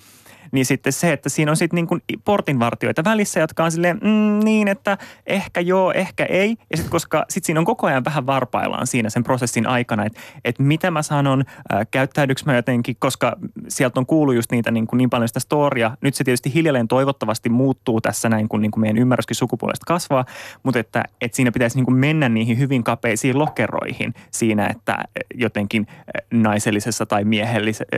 [0.52, 4.40] niin sitten se, että siinä on sitten niin kuin portinvartioita välissä, jotka on silleen mm,
[4.44, 4.98] niin, että
[5.28, 6.50] ehkä joo, ehkä ei.
[6.72, 10.20] Ja sitten koska sitten siinä on koko ajan vähän varpaillaan siinä sen prosessin aikana, että,
[10.46, 11.44] että mitä mä sanon,
[11.74, 13.38] äh, käyttäydyks mä jotenkin, koska
[13.68, 15.98] sieltä on kuullut just niitä niin, kuin niin paljon sitä storia.
[16.02, 20.26] Nyt se tietysti hiljalleen toivottavasti muuttuu tässä näin, kun, niin kuin meidän ymmärryskin sukupuolesta kasvaa,
[20.64, 24.98] mutta että, että siinä pitäisi niin kuin mennä niihin hyvin kapeisiin lokeroihin siinä, että
[25.34, 25.88] jotenkin
[26.34, 27.24] naisellisessa tai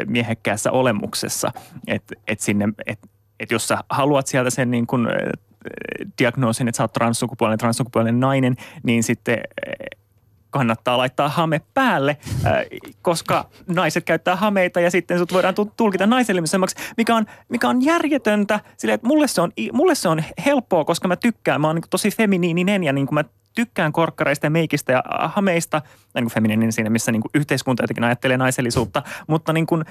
[0.07, 1.51] miehekkäässä olemuksessa,
[1.87, 3.07] että, että sinne, että
[3.39, 5.07] et jos sä haluat sieltä sen niin kuin,
[6.19, 9.37] diagnoosin, että sä oot transsukupuolinen, transsukupuolinen nainen, niin sitten
[10.49, 12.17] kannattaa laittaa hame päälle,
[13.01, 18.59] koska naiset käyttää hameita ja sitten sut voidaan tulkita naisellisemmaksi, mikä on, mikä on järjetöntä.
[18.77, 21.61] Sille, että mulle se, on, mulle se on helppoa, koska mä tykkään.
[21.61, 23.23] Mä oon niin tosi feminiininen ja niin kuin mä
[23.55, 25.81] tykkään korkkareista ja meikistä ja hameista,
[26.15, 29.85] niin kuin feminiininen siinä, missä niin kuin yhteiskunta jotenkin ajattelee naisellisuutta, mutta niin kuin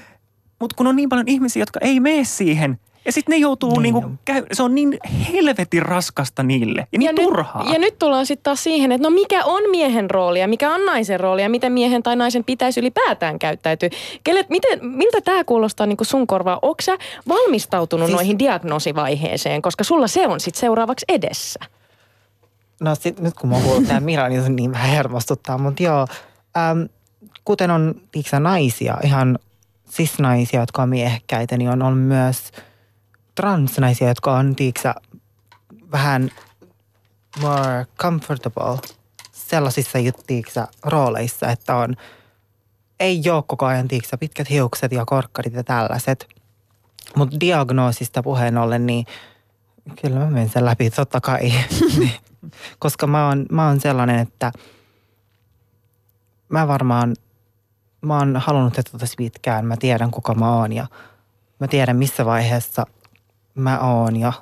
[0.62, 3.94] mutta kun on niin paljon ihmisiä, jotka ei mene siihen, ja sitten ne joutuu, niin
[3.94, 4.98] niinku, käy, se on niin
[5.32, 7.64] helvetin raskasta niille ja niin ja turhaa.
[7.64, 10.74] Nyt, ja nyt tullaan sitten taas siihen, että no mikä on miehen rooli ja mikä
[10.74, 13.88] on naisen rooli ja miten miehen tai naisen pitäisi ylipäätään käyttäytyä.
[14.24, 16.58] Kelle, miten, miltä tämä kuulostaa niin sun korvaa?
[16.62, 16.98] Onko sä
[17.28, 21.60] valmistautunut siis, noihin diagnoosivaiheeseen, koska sulla se on sitten seuraavaksi edessä?
[22.80, 25.82] No sit, nyt kun mä oon kuullut tämän Mira, niin se niin vähän hermostuttaa, mutta
[25.82, 26.06] joo.
[26.56, 26.88] Äm,
[27.44, 29.38] kuten on tiiksä, naisia, ihan
[29.92, 32.52] cis-naisia, jotka on miehekkäitä, niin on, on myös
[33.34, 34.94] transnaisia, jotka on, tiiksä,
[35.92, 36.30] vähän
[37.40, 38.78] more comfortable
[39.32, 41.96] sellaisissa tiiksä, rooleissa, että on,
[43.00, 46.28] ei ole koko ajan tiiksä, pitkät hiukset ja korkkarit ja tällaiset.
[47.16, 49.06] Mutta diagnoosista puheen ollen, niin
[50.02, 51.52] kyllä mä menen sen läpi, totta kai.
[52.78, 54.52] Koska mä oon, mä oon sellainen, että
[56.48, 57.14] mä varmaan–
[58.02, 59.66] mä oon halunnut tätä tosi pitkään.
[59.66, 60.86] Mä tiedän, kuka mä oon ja
[61.58, 62.86] mä tiedän, missä vaiheessa
[63.54, 64.32] mä oon ja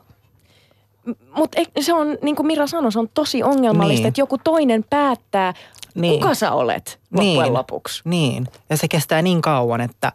[1.36, 4.08] mutta se on, niin kuin Mira sanoi, se on tosi ongelmallista, niin.
[4.08, 5.54] että joku toinen päättää,
[5.94, 6.20] niin.
[6.20, 7.54] kuka sä olet loppujen niin.
[7.54, 8.02] lopuksi.
[8.04, 10.12] Niin, ja se kestää niin kauan, että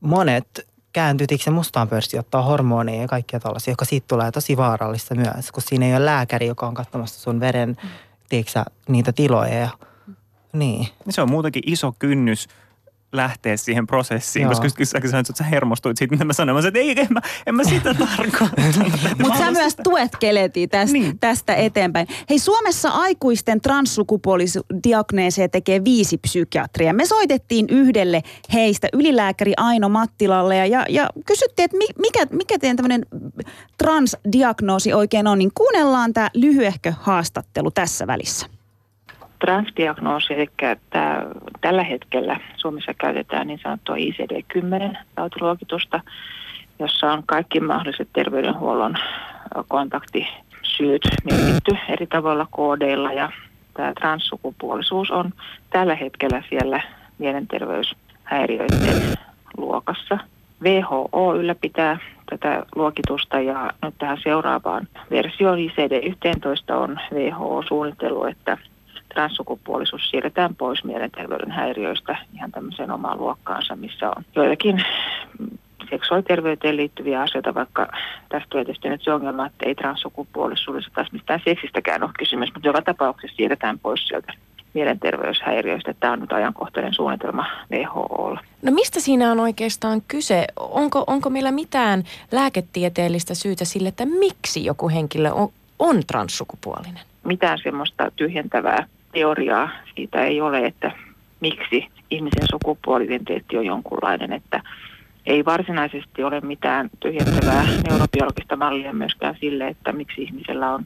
[0.00, 5.14] monet kääntyy se mustaan pörssiin, ottaa hormoneja ja kaikkia tällaisia, joka siitä tulee tosi vaarallista
[5.14, 7.88] myös, kun siinä ei ole lääkäri, joka on katsomassa sun veren, mm.
[8.28, 9.68] tiiäksä, niitä tiloja ja–
[10.54, 10.88] niin.
[11.10, 12.48] Se on muutenkin iso kynnys
[13.16, 14.50] lähteä siihen prosessiin, Joo.
[14.50, 16.56] koska sä sanoit, että sä hermostuit siitä, mitä mä sanoin.
[16.56, 18.92] Mä sanoin, että ei, en mä, en mä sitä tarkoittanut.
[19.22, 21.18] Mutta sä myös tuet keleti tästä, niin.
[21.18, 22.06] tästä eteenpäin.
[22.30, 26.92] Hei, Suomessa aikuisten transsukupuolisdiagneeseja tekee viisi psykiatria.
[26.92, 32.76] Me soitettiin yhdelle heistä, ylilääkäri Aino Mattilalle, ja, ja, ja kysyttiin, että mikä, mikä teidän
[32.76, 33.06] tämmöinen
[33.78, 38.46] transdiagnoosi oikein on, niin kuunnellaan tämä lyhyehkö haastattelu tässä välissä
[39.44, 40.48] transdiagnoosi, eli
[40.90, 41.26] tämä,
[41.60, 46.00] tällä hetkellä Suomessa käytetään niin sanottua ICD-10 tautiluokitusta,
[46.78, 48.96] jossa on kaikki mahdolliset terveydenhuollon
[49.68, 53.32] kontaktisyyt merkitty eri tavalla koodeilla ja
[53.74, 55.32] tämä transsukupuolisuus on
[55.70, 56.82] tällä hetkellä siellä
[57.18, 59.18] mielenterveyshäiriöiden
[59.56, 60.18] luokassa.
[60.62, 61.98] WHO ylläpitää
[62.30, 68.58] tätä luokitusta ja nyt tähän seuraavaan versioon ICD-11 on WHO suunnitellut, että
[69.14, 74.84] transsukupuolisuus siirretään pois mielenterveyden häiriöistä ihan tämmöiseen omaan luokkaansa, missä on joitakin
[75.90, 77.88] seksuaaliterveyteen liittyviä asioita, vaikka
[78.28, 82.68] tästä tulee tietysti nyt se ongelma, että ei transsukupuolisuudessa taas mistään seksistäkään ole kysymys, mutta
[82.68, 84.32] joka tapauksessa siirretään pois sieltä
[84.74, 85.94] mielenterveyshäiriöistä.
[86.00, 88.40] Tämä on nyt ajankohtainen suunnitelma WHOlla.
[88.62, 90.46] No mistä siinä on oikeastaan kyse?
[90.56, 95.48] Onko, onko meillä mitään lääketieteellistä syytä sille, että miksi joku henkilö on,
[95.78, 97.00] on transsukupuolinen?
[97.24, 100.92] Mitään semmoista tyhjentävää teoriaa siitä ei ole, että
[101.40, 104.62] miksi ihmisen sukupuolidentiteetti on jonkunlainen, että
[105.26, 110.84] ei varsinaisesti ole mitään tyhjentävää neurobiologista mallia myöskään sille, että miksi ihmisellä on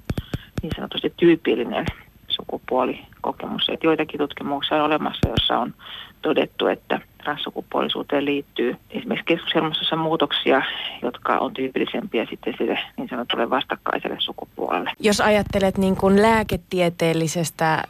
[0.63, 1.87] niin sanotusti tyypillinen
[2.29, 3.69] sukupuolikokemus.
[3.69, 5.75] Että joitakin tutkimuksia on olemassa, joissa on
[6.23, 10.63] todettu, että transsukupuolisuuteen liittyy esimerkiksi keskushermostossa muutoksia,
[11.03, 14.91] jotka on tyypillisempiä sitten sille niin sanotulle vastakkaiselle sukupuolelle.
[15.01, 17.85] Jos ajattelet niin kuin lääketieteellisestä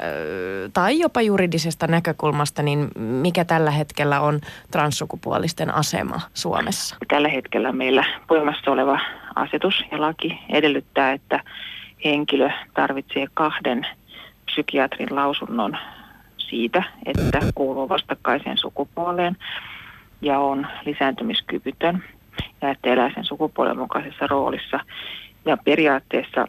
[0.73, 6.97] tai jopa juridisesta näkökulmasta, niin mikä tällä hetkellä on transsukupuolisten asema Suomessa?
[7.09, 8.99] Tällä hetkellä meillä voimassa oleva
[9.35, 11.41] asetus ja laki edellyttää, että
[12.05, 13.87] henkilö tarvitsee kahden
[14.47, 15.77] psykiatrin lausunnon
[16.51, 19.37] siitä, että kuuluu vastakkaiseen sukupuoleen
[20.23, 22.05] ja on lisääntymiskyvytön
[22.63, 24.81] ja että elää sen sukupuolen mukaisessa roolissa.
[25.45, 26.47] Ja periaatteessa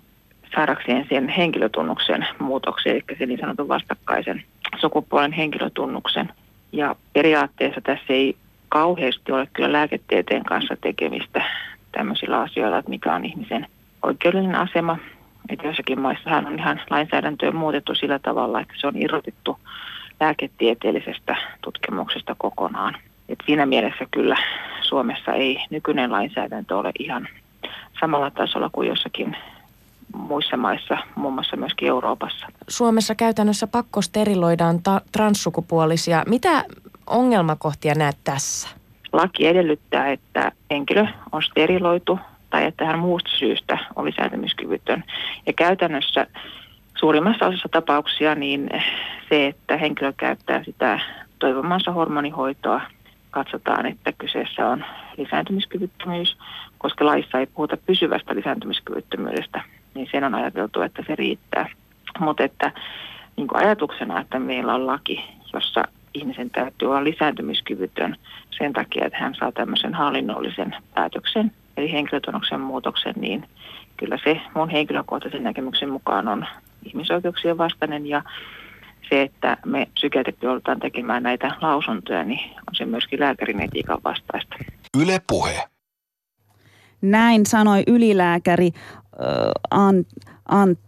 [0.56, 4.44] saadakseen sen henkilötunnuksen muutoksen, eli sen niin sanotun vastakkaisen
[4.80, 6.34] sukupuolen henkilötunnuksen.
[6.72, 8.36] Ja periaatteessa tässä ei
[8.70, 11.44] kauheasti ole kyllä lääketieteen kanssa tekemistä
[11.92, 13.68] tämmöisillä asioilla, että mikä on ihmisen
[14.04, 14.98] oikeudellinen asema
[15.50, 19.58] että joissakin maissahan on ihan lainsäädäntöä muutettu sillä tavalla, että se on irrotettu
[20.20, 22.98] lääketieteellisestä tutkimuksesta kokonaan.
[23.30, 24.38] Et siinä mielessä kyllä
[24.82, 27.28] Suomessa ei nykyinen lainsäädäntö ole ihan
[28.00, 29.36] samalla tasolla kuin jossakin
[30.14, 32.48] muissa maissa, muun muassa myöskin Euroopassa.
[32.68, 36.24] Suomessa käytännössä pakkosteriloidaan ta- transsukupuolisia.
[36.28, 36.66] Mitä
[37.08, 38.70] ongelmakohtia näet tässä?
[39.14, 42.20] Laki edellyttää, että henkilö on steriloitu
[42.50, 45.04] tai että hän muusta syystä oli säätämiskyvytön.
[45.46, 46.28] Ja käytännössä
[46.98, 48.70] suurimmassa osassa tapauksia niin
[49.30, 51.00] se, että henkilö käyttää sitä
[51.40, 52.82] toivomansa hormonihoitoa,
[53.32, 54.86] katsotaan, että kyseessä on
[55.18, 56.38] lisääntymiskyvyttömyys,
[56.78, 59.62] koska laissa ei puhuta pysyvästä lisääntymiskyvyttömyydestä,
[59.94, 61.70] niin sen on ajateltu, että se riittää.
[62.20, 62.72] Mutta että
[63.38, 65.84] niin ajatuksena, että meillä on laki, jossa
[66.14, 68.16] ihmisen täytyy olla lisääntymiskyvytön
[68.52, 73.46] sen takia, että hän saa tämmöisen hallinnollisen päätöksen, eli henkilötunnuksen muutoksen, niin
[73.98, 76.46] kyllä se mun henkilökohtaisen näkemyksen mukaan on
[76.84, 78.22] ihmisoikeuksien vastainen ja
[79.10, 84.56] se, että me psykiatrit joudutaan tekemään näitä lausuntoja, niin on se myöskin lääkärin etiikan vastaista.
[85.02, 85.64] Yle puhe.
[87.02, 90.08] Näin sanoi ylilääkäri äh, Ant,
[90.46, 90.80] Ant,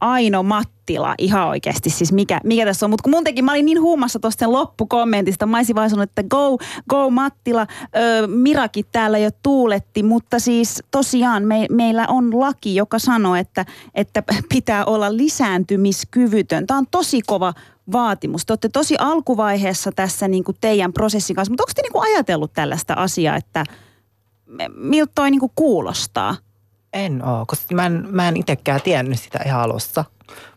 [0.00, 2.90] Aino Mattila ihan oikeasti, siis mikä, mikä tässä on.
[2.90, 6.10] Mutta kun mun teki, mä olin niin huumassa tuosta sen loppukommentista, mä olisin vaan sanonut,
[6.10, 7.66] että go, go Mattila,
[7.96, 13.64] ö, Mirakin täällä jo tuuletti, mutta siis tosiaan me, meillä on laki, joka sanoo, että,
[13.94, 16.66] että pitää olla lisääntymiskyvytön.
[16.66, 17.54] Tämä on tosi kova
[17.92, 18.46] vaatimus.
[18.46, 22.02] Te olette tosi alkuvaiheessa tässä niin kuin teidän prosessin kanssa, mutta onko te niin kuin
[22.02, 23.64] ajatellut tällaista asiaa, että
[24.74, 26.36] miltä toi niin kuin kuulostaa?
[26.92, 30.04] En oo, koska mä en, mä en itsekään tiennyt sitä ihan alussa.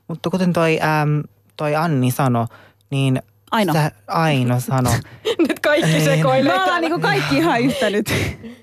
[0.07, 1.23] Mutta kuten toi, äm,
[1.57, 2.45] toi Anni sanoi,
[2.89, 3.21] niin
[3.51, 3.73] Aino.
[3.73, 4.89] Sä, Aino sano.
[5.47, 6.53] nyt kaikki sekoilee.
[6.53, 8.13] Me ollaan niinku kaikki ihan yhtä nyt.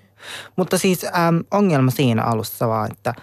[0.57, 3.15] Mutta siis äm, ongelma siinä alussa vaan, että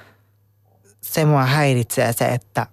[1.01, 2.67] se mua häiritsee se, että,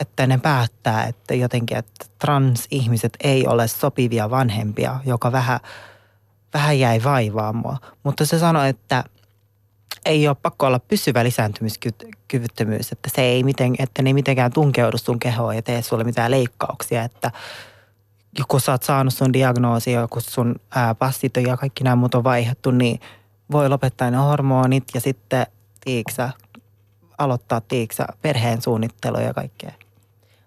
[0.00, 5.60] että ne päättää, että jotenkin, että transihmiset ei ole sopivia vanhempia, joka vähän,
[6.54, 7.76] vähän jäi vaivaa mua.
[8.02, 9.04] Mutta se sanoi, että–
[10.04, 14.98] ei ole pakko olla pysyvä lisääntymiskyvyttömyys, että se ei miten, että ne ei mitenkään tunkeudu
[14.98, 17.30] sun kehoon ja tee sulle mitään leikkauksia, että
[18.48, 22.24] kun sä oot saanut sun diagnoosia, kun sun ää, passit ja kaikki nämä muut on
[22.24, 23.00] vaihdettu, niin
[23.52, 25.46] voi lopettaa ne hormonit ja sitten
[25.84, 26.30] tiiksä,
[27.18, 29.72] aloittaa tiiksä perheen suunnittelu ja kaikkea.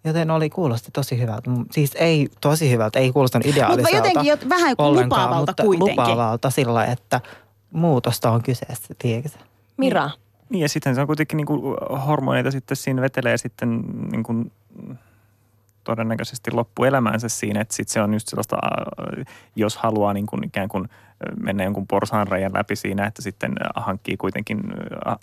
[0.05, 1.51] Joten oli, kuulosti tosi hyvältä.
[1.71, 3.97] Siis ei tosi hyvältä, ei kuulostanut ideaaliselta.
[3.97, 5.91] Mutta jotenkin vähän lupaavalta mutta kuitenkin.
[5.91, 7.21] lupaavalta sillä että–
[7.73, 9.39] muutosta on kyseessä, tiedätkö
[9.77, 10.09] Mira.
[10.49, 11.61] Niin ja sitten se on kuitenkin niin kuin
[12.07, 14.51] hormoneita sitten siinä vetelee sitten niin kuin
[15.83, 18.57] todennäköisesti loppuelämänsä siinä, että sitten se on just sellaista,
[19.55, 20.89] jos haluaa niin kuin ikään kuin–
[21.39, 24.61] mennä jonkun porsaanrajan läpi siinä, että sitten hankkii kuitenkin,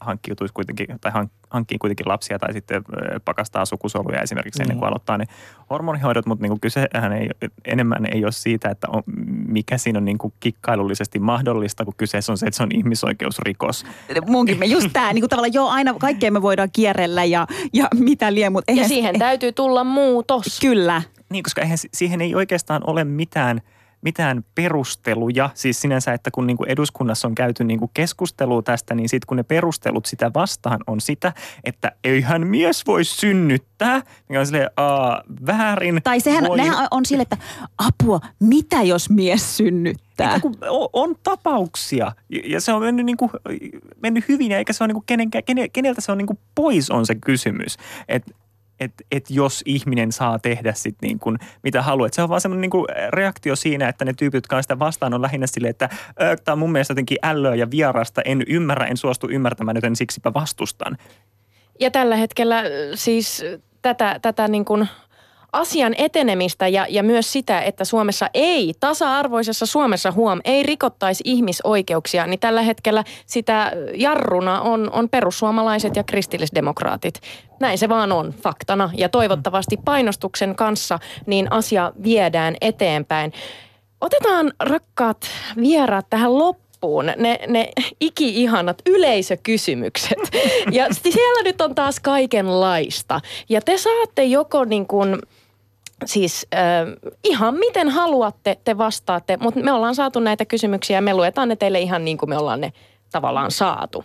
[0.01, 1.13] hankkiutuisi kuitenkin, tai
[1.51, 2.85] hankkii kuitenkin lapsia tai sitten
[3.25, 4.89] pakastaa sukusoluja esimerkiksi ennen kuin niin.
[4.89, 5.25] aloittaa ne
[5.71, 7.31] hormonihoidot, mutta niin kuin kysehän ei,
[7.65, 9.03] enemmän ei ole siitä, että on,
[9.49, 13.85] mikä siinä on niin kuin kikkailullisesti mahdollista, kun kyseessä on se, että se on ihmisoikeusrikos.
[14.27, 17.89] Munkin me just tämä, niin kuin tavallaan joo, aina kaikkea me voidaan kierrellä ja, ja
[17.95, 20.61] mitä lie, mutta Ja siihen täytyy tulla muutos.
[20.61, 21.03] Kyllä.
[21.31, 23.61] Niin, koska eihän, siihen ei oikeastaan ole mitään–
[24.03, 25.51] mitään perusteluja.
[25.55, 29.27] Siis sinänsä, että kun niin kuin eduskunnassa on käyty niin kuin keskustelua tästä, niin sitten
[29.27, 31.33] kun ne perustelut sitä vastaan on sitä,
[31.65, 36.01] että eihän mies voi synnyttää, niin on silleen, Aa, väärin.
[36.05, 36.57] Tai sehän, voi...
[36.57, 37.37] nehän on sille, että
[37.79, 40.11] apua, mitä jos mies synnyttää?
[40.29, 40.57] Eikä kun
[40.93, 42.13] on tapauksia
[42.45, 43.31] ja- se on mennyt, niin kuin,
[44.03, 46.91] mennyt hyvin eikä se ole niin kuin kenenkään, kene, keneltä se on niin kuin pois
[46.91, 47.77] on se kysymys.
[48.81, 52.07] Että et, jos ihminen saa tehdä sit niin kuin, mitä haluaa.
[52.07, 54.79] Et se on vaan semmoinen niin kuin reaktio siinä, että ne tyypit, jotka on sitä
[54.79, 55.89] vastaan, on lähinnä silleen, että
[56.45, 60.35] tämä on mun mielestä jotenkin ällöä ja vierasta, en ymmärrä, en suostu ymmärtämään, joten siksipä
[60.35, 60.99] vastustan.
[61.81, 62.65] Ja tällä hetkellä äh,
[62.95, 63.45] siis
[63.83, 64.89] tätä, tätä niin kuin
[65.53, 72.27] asian etenemistä ja, ja myös sitä, että Suomessa ei, tasa-arvoisessa Suomessa huom, ei rikottaisi ihmisoikeuksia,
[72.27, 77.21] niin tällä hetkellä sitä jarruna on, on perussuomalaiset ja kristillisdemokraatit.
[77.61, 83.33] Näin se vaan on faktana ja toivottavasti painostuksen kanssa niin asia viedään eteenpäin.
[84.01, 85.27] Otetaan rakkaat
[85.57, 87.69] vieraat tähän loppuun ne, ne
[88.01, 90.19] iki-ihanat yleisökysymykset.
[90.73, 93.21] Ja siellä nyt on taas kaikenlaista.
[93.49, 95.19] Ja te saatte joko niin kuin,
[96.05, 96.61] siis äh,
[97.25, 101.57] ihan miten haluatte, te vastaatte, mutta me ollaan saatu näitä kysymyksiä ja me luetaan ne
[101.57, 102.73] teille ihan niin kuin me ollaan ne
[103.13, 104.05] tavallaan saatu.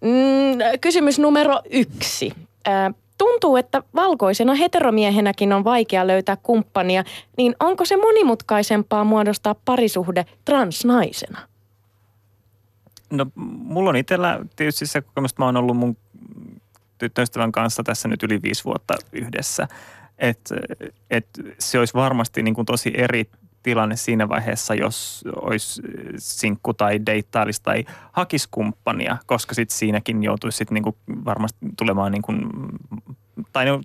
[0.00, 2.32] Mm, kysymys numero yksi.
[2.68, 7.04] Äh, tuntuu, että valkoisena heteromiehenäkin on vaikea löytää kumppania,
[7.36, 11.38] niin onko se monimutkaisempaa muodostaa parisuhde transnaisena?
[13.10, 15.96] No mulla on itsellä tietysti se kokemus, että mä oon ollut mun
[16.98, 19.68] tyttöystävän kanssa tässä nyt yli viisi vuotta yhdessä.
[20.22, 20.54] Että
[21.10, 21.26] et
[21.58, 23.24] se olisi varmasti niin kuin tosi eri
[23.62, 25.82] tilanne siinä vaiheessa, jos olisi
[26.16, 32.32] sinkku tai deittailisi tai hakisi kumppania, koska sitten siinäkin joutuisi sit niinku varmasti tulemaan niinku,
[33.52, 33.80] tai no,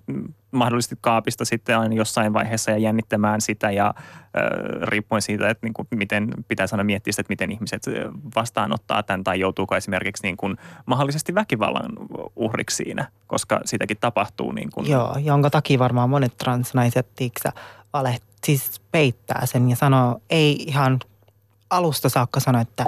[0.50, 4.02] mahdollisesti kaapista sitten aina jossain vaiheessa ja jännittämään sitä ja äh,
[4.82, 7.82] riippuen siitä, että niinku, miten pitäisi aina miettiä sitä, että miten ihmiset
[8.36, 10.56] vastaanottaa tämän tai joutuuko esimerkiksi niin kuin
[10.86, 11.92] mahdollisesti väkivallan
[12.36, 14.52] uhriksi siinä, koska sitäkin tapahtuu.
[14.52, 14.90] Niin kuin.
[14.90, 17.52] Joo, jonka takia varmaan monet transnaiset tiiksä
[17.92, 20.98] alet, siis peittää sen ja sanoo, ei ihan
[21.70, 22.84] alusta saakka sano, että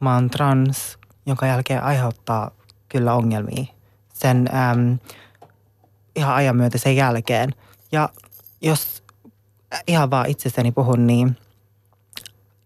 [0.00, 2.50] mä oon trans, jonka jälkeen aiheuttaa
[2.88, 3.64] kyllä ongelmia
[4.12, 4.98] sen äm,
[6.16, 7.54] ihan ajan myötä sen jälkeen.
[7.92, 8.08] Ja
[8.60, 9.02] jos
[9.86, 11.36] ihan vaan itsestäni puhun, niin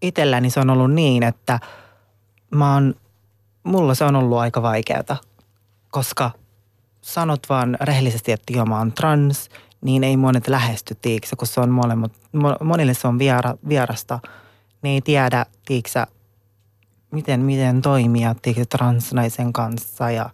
[0.02, 1.60] itselläni se on ollut niin, että
[2.50, 2.94] mä oon,
[3.62, 5.16] mulla se on ollut aika vaikeata,
[5.90, 6.30] koska
[7.00, 9.48] sanot vaan rehellisesti, että joo mä oon trans,
[9.80, 12.12] niin ei monet lähesty, tiiksä, kun se on molemmat,
[12.60, 14.18] monille se on viera, vierasta.
[14.82, 16.06] Ne ei tiedä, tiiksä,
[17.10, 20.30] miten, miten toimia tiiksä, transnaisen kanssa ja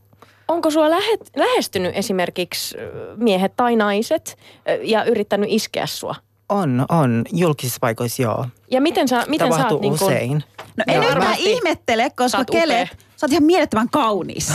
[0.48, 2.76] Onko sua lähe, lähestynyt esimerkiksi
[3.16, 4.38] miehet tai naiset
[4.82, 6.14] ja yrittänyt iskeä sua?
[6.48, 7.24] On, on.
[7.32, 8.46] Julkisissa paikoissa joo.
[8.70, 10.44] Ja miten sä, miten sä oot niin kun, usein.
[10.76, 11.52] No en varmasti.
[11.52, 12.86] ihmettele, koska oot Kele, upea.
[12.86, 14.48] sä oot ihan mielettömän kaunis.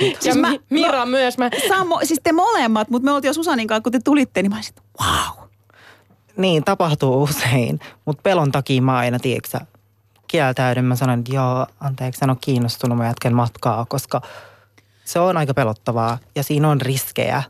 [0.00, 1.38] Ja Siis mä- Mi- Mira myös.
[1.38, 4.50] Mä, Samo, siis te molemmat, mutta me oltiin jo Susanin kanssa, kun te tulitte, niin
[4.50, 5.48] mä olisin, wow.
[6.36, 7.80] Niin, tapahtuu usein.
[8.04, 9.58] Mutta pelon takia mä aina, tiedätkö
[10.28, 10.84] kieltäydyn.
[10.84, 14.20] Mä sanon, että joo, anteeksi, en ole kiinnostunut, mä jatkan matkaa, koska
[15.04, 17.42] se on aika pelottavaa ja siinä on riskejä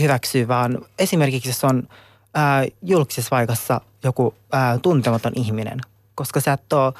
[0.00, 0.78] hyväksyä vaan.
[0.98, 1.88] Esimerkiksi jos on
[2.34, 5.80] ää, julkisessa paikassa joku ää, tuntematon ihminen,
[6.14, 6.92] koska sä et oo,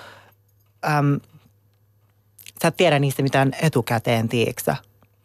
[0.87, 1.21] äm,
[2.63, 4.77] sä et tiedä niistä mitään etukäteen, tiiäksä,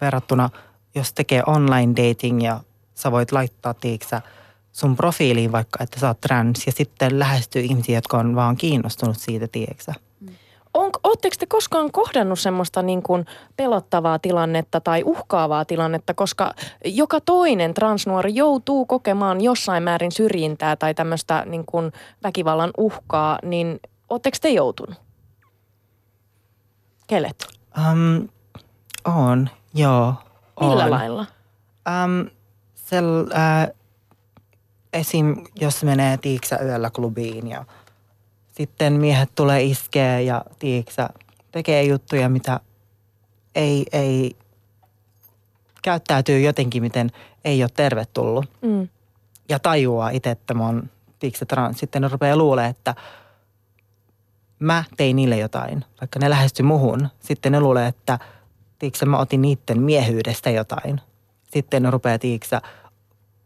[0.01, 0.49] verrattuna
[0.95, 2.59] jos tekee online dating ja
[2.95, 4.21] sä voit laittaa, tiiäksä,
[4.71, 9.17] sun profiiliin vaikka, että sä oot trans ja sitten lähestyy ihmisiä, jotka on vaan kiinnostunut
[9.17, 9.93] siitä, tiiäksä.
[10.73, 13.25] on, ootteko te koskaan kohdannut semmoista niin kuin
[13.57, 16.53] pelottavaa tilannetta tai uhkaavaa tilannetta, koska
[16.85, 21.91] joka toinen transnuori joutuu kokemaan jossain määrin syrjintää tai tämmöistä niin kuin
[22.23, 23.79] väkivallan uhkaa, niin
[24.09, 24.95] ootteko te joutunut?
[27.07, 27.45] Kelet?
[27.77, 28.29] Um,
[29.05, 30.13] on, joo.
[30.59, 30.91] Millä on.
[30.91, 31.25] lailla?
[31.87, 32.29] Um,
[32.75, 33.67] sel, äh,
[34.93, 35.35] esim.
[35.55, 37.65] jos menee tiiksä yöllä klubiin ja
[38.51, 41.09] sitten miehet tulee iskee ja tiiksä
[41.51, 42.59] tekee juttuja, mitä
[43.55, 44.35] ei, ei
[45.81, 47.11] käyttäytyy jotenkin, miten
[47.45, 48.45] ei ole tervetullut.
[48.61, 48.87] Mm.
[49.49, 50.89] Ja tajuaa itse, että mä oon
[51.19, 51.79] tiiksä trans.
[51.79, 52.95] Sitten ne rupeaa luulee, että
[54.63, 57.09] mä tein niille jotain, vaikka ne lähesty muhun.
[57.19, 58.19] Sitten ne luulee, että
[58.79, 61.01] tiiksä mä otin niiden miehyydestä jotain.
[61.53, 62.61] Sitten ne rupeaa tiiksä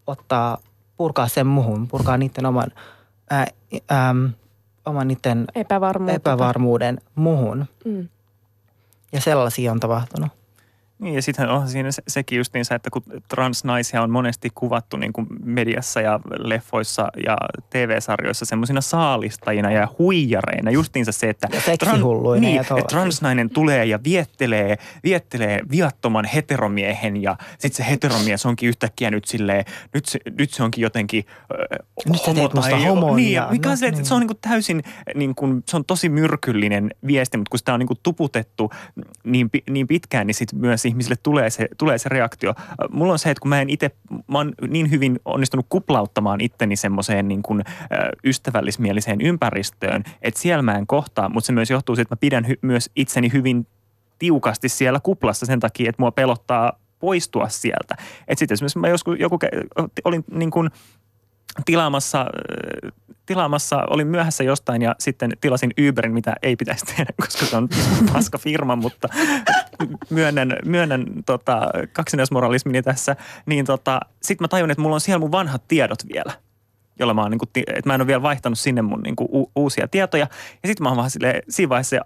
[0.07, 0.57] ottaa,
[0.97, 2.71] purkaa sen muhun, purkaa niiden oman,
[3.29, 3.47] ää,
[3.91, 4.29] äm,
[4.85, 5.45] oman niiden
[6.15, 7.65] epävarmuuden muhun.
[7.85, 8.07] Mm.
[9.11, 10.31] Ja sellaisia on tapahtunut.
[10.99, 15.13] Niin ja sitten on siinä se, sekin justiinsa, että kun transnaisia on monesti kuvattu niin
[15.13, 17.37] kuin mediassa ja leffoissa ja
[17.69, 20.71] TV-sarjoissa semmoisina saalistajina ja huijareina.
[20.71, 27.85] Justiinsa se, että, seksihulluina niin, että transnainen tulee ja viettelee, viettelee viattoman heteromiehen ja sitten
[27.85, 32.31] se heteromies onkin yhtäkkiä nyt silleen, nyt se, nyt se onkin jotenkin ö, Nyt musta
[32.61, 34.05] tai- homon Niin, ja- mikä no, on se, että niin.
[34.05, 34.83] se on niin kuin täysin,
[35.15, 38.71] niin kuin, se on tosi myrkyllinen viesti, mutta kun sitä on niin kuin tuputettu
[39.23, 42.53] niin, niin pitkään, niin sitten myös ihmisille tulee se, tulee se reaktio.
[42.89, 43.91] Mulla on se, että kun mä en itse,
[44.27, 47.63] mä oon niin hyvin onnistunut kuplauttamaan itteni semmoiseen niin kuin,
[48.23, 52.45] ystävällismieliseen ympäristöön, että siellä mä en kohtaa, mutta se myös johtuu siitä, että mä pidän
[52.45, 53.67] hy- myös itseni hyvin
[54.19, 57.95] tiukasti siellä kuplassa sen takia, että mua pelottaa poistua sieltä.
[58.27, 59.39] Että sitten esimerkiksi mä joskus joku,
[60.05, 60.69] olin niin kuin
[61.65, 62.25] tilaamassa,
[63.25, 67.69] tilaamassa, olin myöhässä jostain ja sitten tilasin Uberin, mitä ei pitäisi tehdä, koska se on
[68.13, 69.09] paska firma, mutta
[70.09, 73.15] myönnän, myönnän tota, kaksinaismoralismini tässä.
[73.45, 76.33] Niin tota, sitten mä tajun, että mulla on siellä mun vanhat tiedot vielä
[76.99, 79.51] jolla mä oon, niin että mä en ole vielä vaihtanut sinne mun niin kuin, u-
[79.55, 80.27] uusia tietoja.
[80.63, 82.01] Ja sitten mä oon vaan silleen, siinä vaiheessa se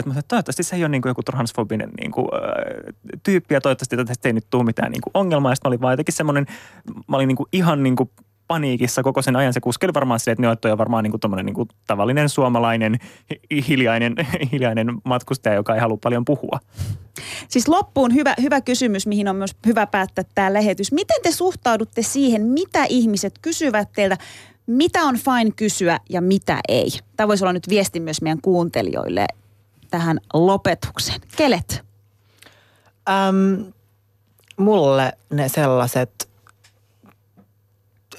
[0.00, 3.54] että mä että toivottavasti se ei ole niin kuin joku transfobinen niin kuin, äh, tyyppi
[3.54, 5.52] ja toivottavasti tästä ei nyt tule mitään niin kuin ongelmaa.
[5.52, 6.46] Ja sitten mä olin vaan jotenkin semmoinen,
[7.08, 8.10] mä olin niin kuin, ihan niin kuin
[8.50, 9.52] paniikissa koko sen ajan.
[9.52, 12.98] Se kuskeli varmaan silleen, että ne toi on varmaan niin kuin niin kuin tavallinen suomalainen
[13.30, 14.14] hi- hiljainen,
[14.52, 16.58] hiljainen matkustaja, joka ei halua paljon puhua.
[17.48, 20.92] Siis loppuun hyvä, hyvä kysymys, mihin on myös hyvä päättää tämä lähetys.
[20.92, 24.16] Miten te suhtaudutte siihen, mitä ihmiset kysyvät teiltä?
[24.66, 26.88] Mitä on fine kysyä ja mitä ei?
[27.16, 29.26] Tämä voisi olla nyt viesti myös meidän kuuntelijoille
[29.90, 31.20] tähän lopetukseen.
[31.36, 31.84] Kelet?
[33.08, 33.72] Äm,
[34.56, 36.29] mulle ne sellaiset,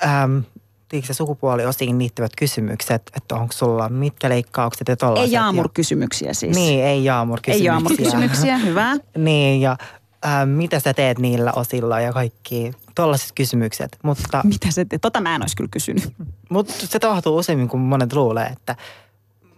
[0.04, 0.43] äm,
[0.89, 5.26] tiedätkö sukupuoliosiin liittyvät kysymykset, että onko sulla mitkä leikkaukset ja tollaiset.
[5.26, 6.56] Ei ja- jaamur-kysymyksiä siis.
[6.58, 7.62] Niin, ei jaamur-kysymyksiä.
[7.62, 8.95] Ei jaamur-kysymyksiä, hyvä.
[9.18, 9.78] Niin, ja
[10.24, 13.97] ää, mitä sä teet niillä osilla ja kaikki tollaiset kysymykset.
[14.04, 15.02] Mutta, Mitä se teet?
[15.02, 16.14] Tota mä en olisi kyllä kysynyt.
[16.49, 18.45] mutta se tapahtuu useimmin kuin monet luulee.
[18.47, 18.76] Että,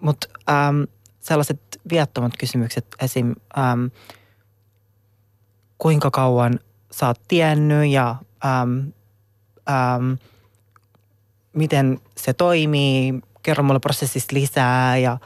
[0.01, 0.87] mutta äm,
[1.19, 3.35] sellaiset viattomat kysymykset, esim.
[3.57, 3.91] Äm,
[5.77, 6.59] kuinka kauan
[6.91, 8.15] sä oot tiennyt ja
[8.45, 8.91] äm,
[9.69, 10.17] äm,
[11.53, 15.17] miten se toimii, kerro mulle prosessista lisää ja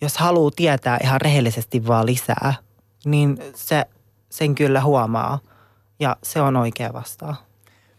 [0.00, 2.54] jos haluaa tietää ihan rehellisesti vaan lisää,
[3.04, 3.84] niin se,
[4.30, 5.38] sen kyllä huomaa
[6.00, 7.36] ja se on oikea vastaan.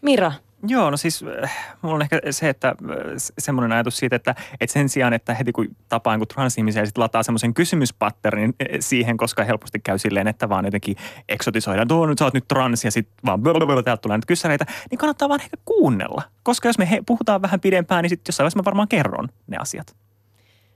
[0.02, 0.32] Mira,
[0.68, 2.74] Joo, no siis äh, mulla on ehkä se, että äh,
[3.16, 7.02] se- semmoinen ajatus siitä, että, että sen sijaan, että heti kun tapaa jonkun transihmisiä, sitten
[7.02, 10.96] lataa semmoisen kysymyspatternin äh, siihen, koska helposti käy silleen, että vaan jotenkin
[11.28, 14.26] eksotisoidaan, että "Oo, nyt sä oot nyt trans ja sitten vaan blablabla, täältä tulee nyt
[14.26, 16.22] kyssäreitä, niin kannattaa vaan ehkä kuunnella.
[16.42, 19.56] Koska jos me he, puhutaan vähän pidempään, niin sitten jossain vaiheessa mä varmaan kerron ne
[19.56, 19.96] asiat.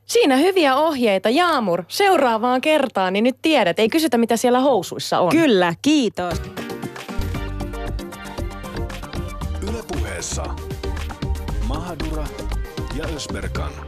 [0.06, 1.30] siinä hyviä ohjeita.
[1.30, 3.78] Jaamur, seuraavaan kertaan, niin nyt tiedät.
[3.78, 5.30] Ei kysytä, mitä siellä housuissa on.
[5.30, 6.42] Kyllä, kiitos.
[10.24, 10.54] Puheessa
[11.68, 12.24] Mahadura
[12.96, 13.83] ja Ösberkan.